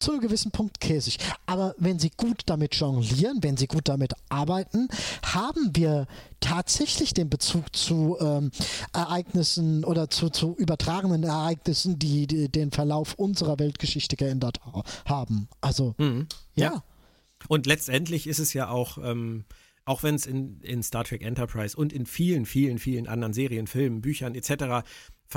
[0.00, 1.18] zu einem gewissen Punkt käsig.
[1.46, 4.88] Aber wenn sie gut damit jonglieren, wenn sie gut damit arbeiten,
[5.22, 6.06] haben wir
[6.40, 8.50] tatsächlich den Bezug zu ähm,
[8.92, 15.48] Ereignissen oder zu, zu übertragenen Ereignissen, die, die den Verlauf unserer Weltgeschichte geändert ha haben.
[15.60, 16.26] Also, mhm.
[16.54, 16.72] ja.
[16.72, 16.84] Ja.
[17.48, 19.44] Und letztendlich ist es ja auch, ähm,
[19.84, 23.66] auch wenn es in, in Star Trek Enterprise und in vielen, vielen, vielen anderen Serien,
[23.66, 24.86] Filmen, Büchern etc.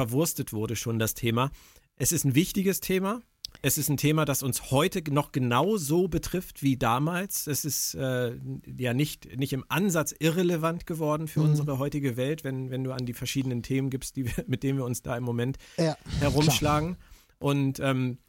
[0.02, 1.50] verwurstet wurde schon das Thema.
[1.96, 3.20] Es ist ein wichtiges Thema.
[3.64, 7.48] Es ist ein Thema, das uns heute noch genauso betrifft wie damals.
[7.48, 8.36] Es ist äh,
[8.78, 11.50] ja nicht, nicht im Ansatz irrelevant geworden für Mhm.
[11.50, 14.78] unsere heutige Welt, wenn, wenn du an die verschiedenen Themen gibst, die wir, mit denen
[14.78, 15.98] wir uns da im Moment ja.
[16.20, 16.98] herumschlagen.
[17.40, 18.20] Und ähm,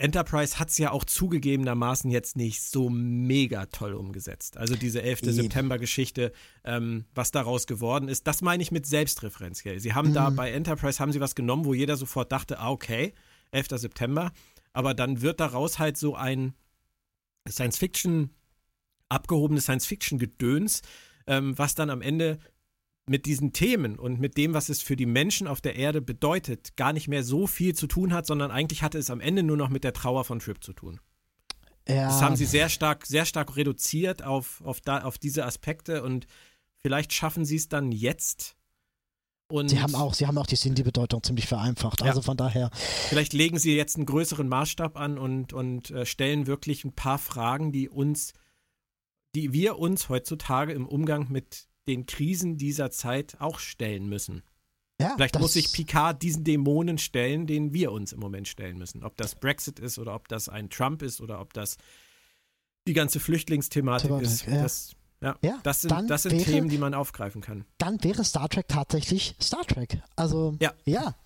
[0.00, 4.56] Enterprise hat es ja auch zugegebenermaßen jetzt nicht so mega toll umgesetzt.
[4.56, 5.22] Also diese 11.
[5.22, 5.32] Eben.
[5.32, 6.32] September-Geschichte,
[6.64, 9.80] ähm, was daraus geworden ist, das meine ich mit selbstreferenziell.
[9.80, 10.36] Sie haben da Mhm.
[10.36, 13.12] bei Enterprise haben sie was genommen, wo jeder sofort dachte, ah, okay,
[13.50, 13.78] 11.
[13.78, 14.32] September.
[14.72, 16.54] Aber dann wird daraus halt so ein
[17.48, 18.30] Science-Fiction,
[19.08, 20.82] abgehobenes Science-Fiction-Gedöns,
[21.26, 22.38] ähm, was dann am Ende
[23.08, 26.76] mit diesen Themen und mit dem, was es für die Menschen auf der Erde bedeutet,
[26.76, 29.56] gar nicht mehr so viel zu tun hat, sondern eigentlich hatte es am Ende nur
[29.56, 31.00] noch mit der Trauer von Trip zu tun.
[31.88, 32.06] ja.
[32.06, 36.26] Das haben sie sehr stark, sehr stark reduziert auf, auf, da, auf diese Aspekte und
[36.76, 38.56] vielleicht schaffen sie es dann jetzt.
[39.50, 42.02] Und Sie haben auch, sie haben auch die Sindhi-Bedeutung ziemlich vereinfacht.
[42.02, 42.08] Ja.
[42.08, 46.46] Also von daher, vielleicht legen sie jetzt einen größeren Maßstab an und, und äh, stellen
[46.46, 48.34] wirklich ein paar Fragen, die uns,
[49.34, 54.42] die wir uns heutzutage im Umgang mit den Krisen dieser Zeit auch stellen müssen.
[55.00, 59.02] ja, Vielleicht muss sich Picard diesen Dämonen stellen, den wir uns im Moment stellen müssen.
[59.04, 61.76] Ob das Brexit ist oder ob das ein Trump ist oder ob das
[62.86, 64.46] die ganze Flüchtlingsthematik Thematik, ist.
[64.46, 64.62] ja.
[64.62, 67.64] Das, ja, Ja, das sind, das sind wäre- Themen, die man aufgreifen kann.
[67.78, 70.00] dann wäre Star Trek tatsächlich Star Trek.
[70.16, 70.72] Also, Ja.
[70.84, 71.16] ja.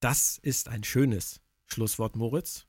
[0.00, 2.66] Das ist ein schönes Schlusswort, Moritz.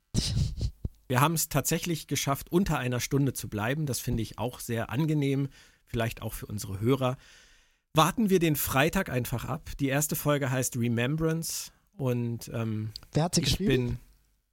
[1.08, 3.86] Wir haben es tatsächlich geschafft, unter einer Stunde zu bleiben.
[3.86, 5.48] Das finde ich auch sehr angenehm,
[5.86, 7.18] vielleicht auch für unsere Hörer.
[7.94, 9.72] Warten wir den Freitag einfach ab.
[9.80, 13.70] Die erste Folge heißt Remembrance und ähm, Wer hat sie ich geschrieben?
[13.70, 14.00] bin,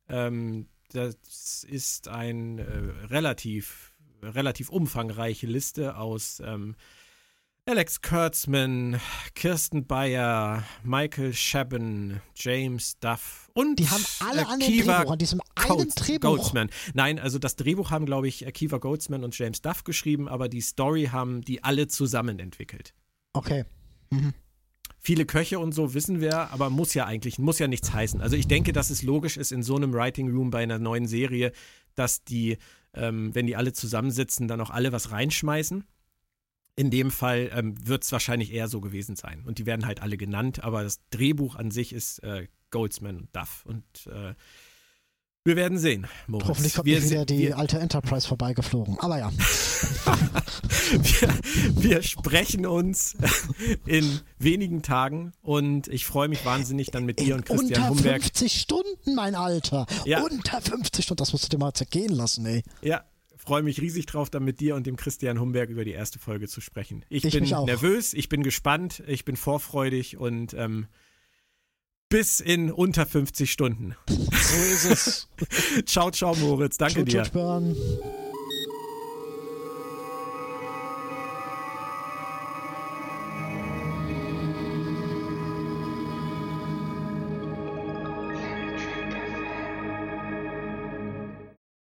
[0.09, 2.62] ähm, das ist ein äh,
[3.07, 3.92] relativ,
[4.22, 6.76] relativ umfangreiche Liste aus ähm,
[7.66, 9.00] Alex Kurtzman,
[9.34, 15.18] Kirsten Bayer, Michael Chabon, James Duff und Die haben alle an dem Akiva Drehbuch, an
[15.18, 16.28] diesem einen Drehbuch.
[16.28, 16.68] Goldsman.
[16.92, 20.60] Nein, also das Drehbuch haben, glaube ich, Akiva Goldsman und James Duff geschrieben, aber die
[20.60, 22.92] Story haben die alle zusammen entwickelt.
[23.32, 23.64] Okay.
[24.10, 24.34] Mhm.
[25.00, 28.20] Viele Köche und so wissen wir, aber muss ja eigentlich, muss ja nichts heißen.
[28.20, 31.06] Also ich denke, dass es logisch ist in so einem Writing Room bei einer neuen
[31.06, 31.50] Serie,
[31.94, 32.58] dass die,
[32.92, 35.84] ähm, wenn die alle zusammensitzen, dann auch alle was reinschmeißen.
[36.76, 39.44] In dem Fall ähm, wird es wahrscheinlich eher so gewesen sein.
[39.46, 43.28] Und die werden halt alle genannt, aber das Drehbuch an sich ist äh, Goldsman und
[43.36, 43.64] Duff.
[43.64, 44.34] Und äh,
[45.46, 46.48] wir werden sehen, Moritz.
[46.48, 48.98] Hoffentlich kommt wir, nicht wieder die alte Enterprise vorbeigeflogen.
[48.98, 49.30] Aber ja.
[50.90, 51.28] wir,
[51.82, 53.14] wir sprechen uns
[53.84, 58.22] in wenigen Tagen und ich freue mich wahnsinnig dann mit dir und Christian Unter Humberg.
[58.22, 59.84] 50 Stunden, mein Alter.
[60.06, 60.22] Ja.
[60.22, 62.62] Unter 50 Stunden, das musst du dir mal zergehen lassen, ey.
[62.80, 63.04] Ja,
[63.45, 66.49] freue mich riesig drauf, dann mit dir und dem Christian Humberg über die erste Folge
[66.49, 67.05] zu sprechen.
[67.09, 70.86] Ich, Ich bin nervös, ich bin gespannt, ich bin vorfreudig und ähm,
[72.09, 73.97] bis in unter 50 Stunden.
[74.09, 75.28] So ist es.
[75.86, 76.78] ciao, ciao, Moritz.
[76.78, 77.22] Danke Tschut, dir.
[77.24, 77.76] Björn.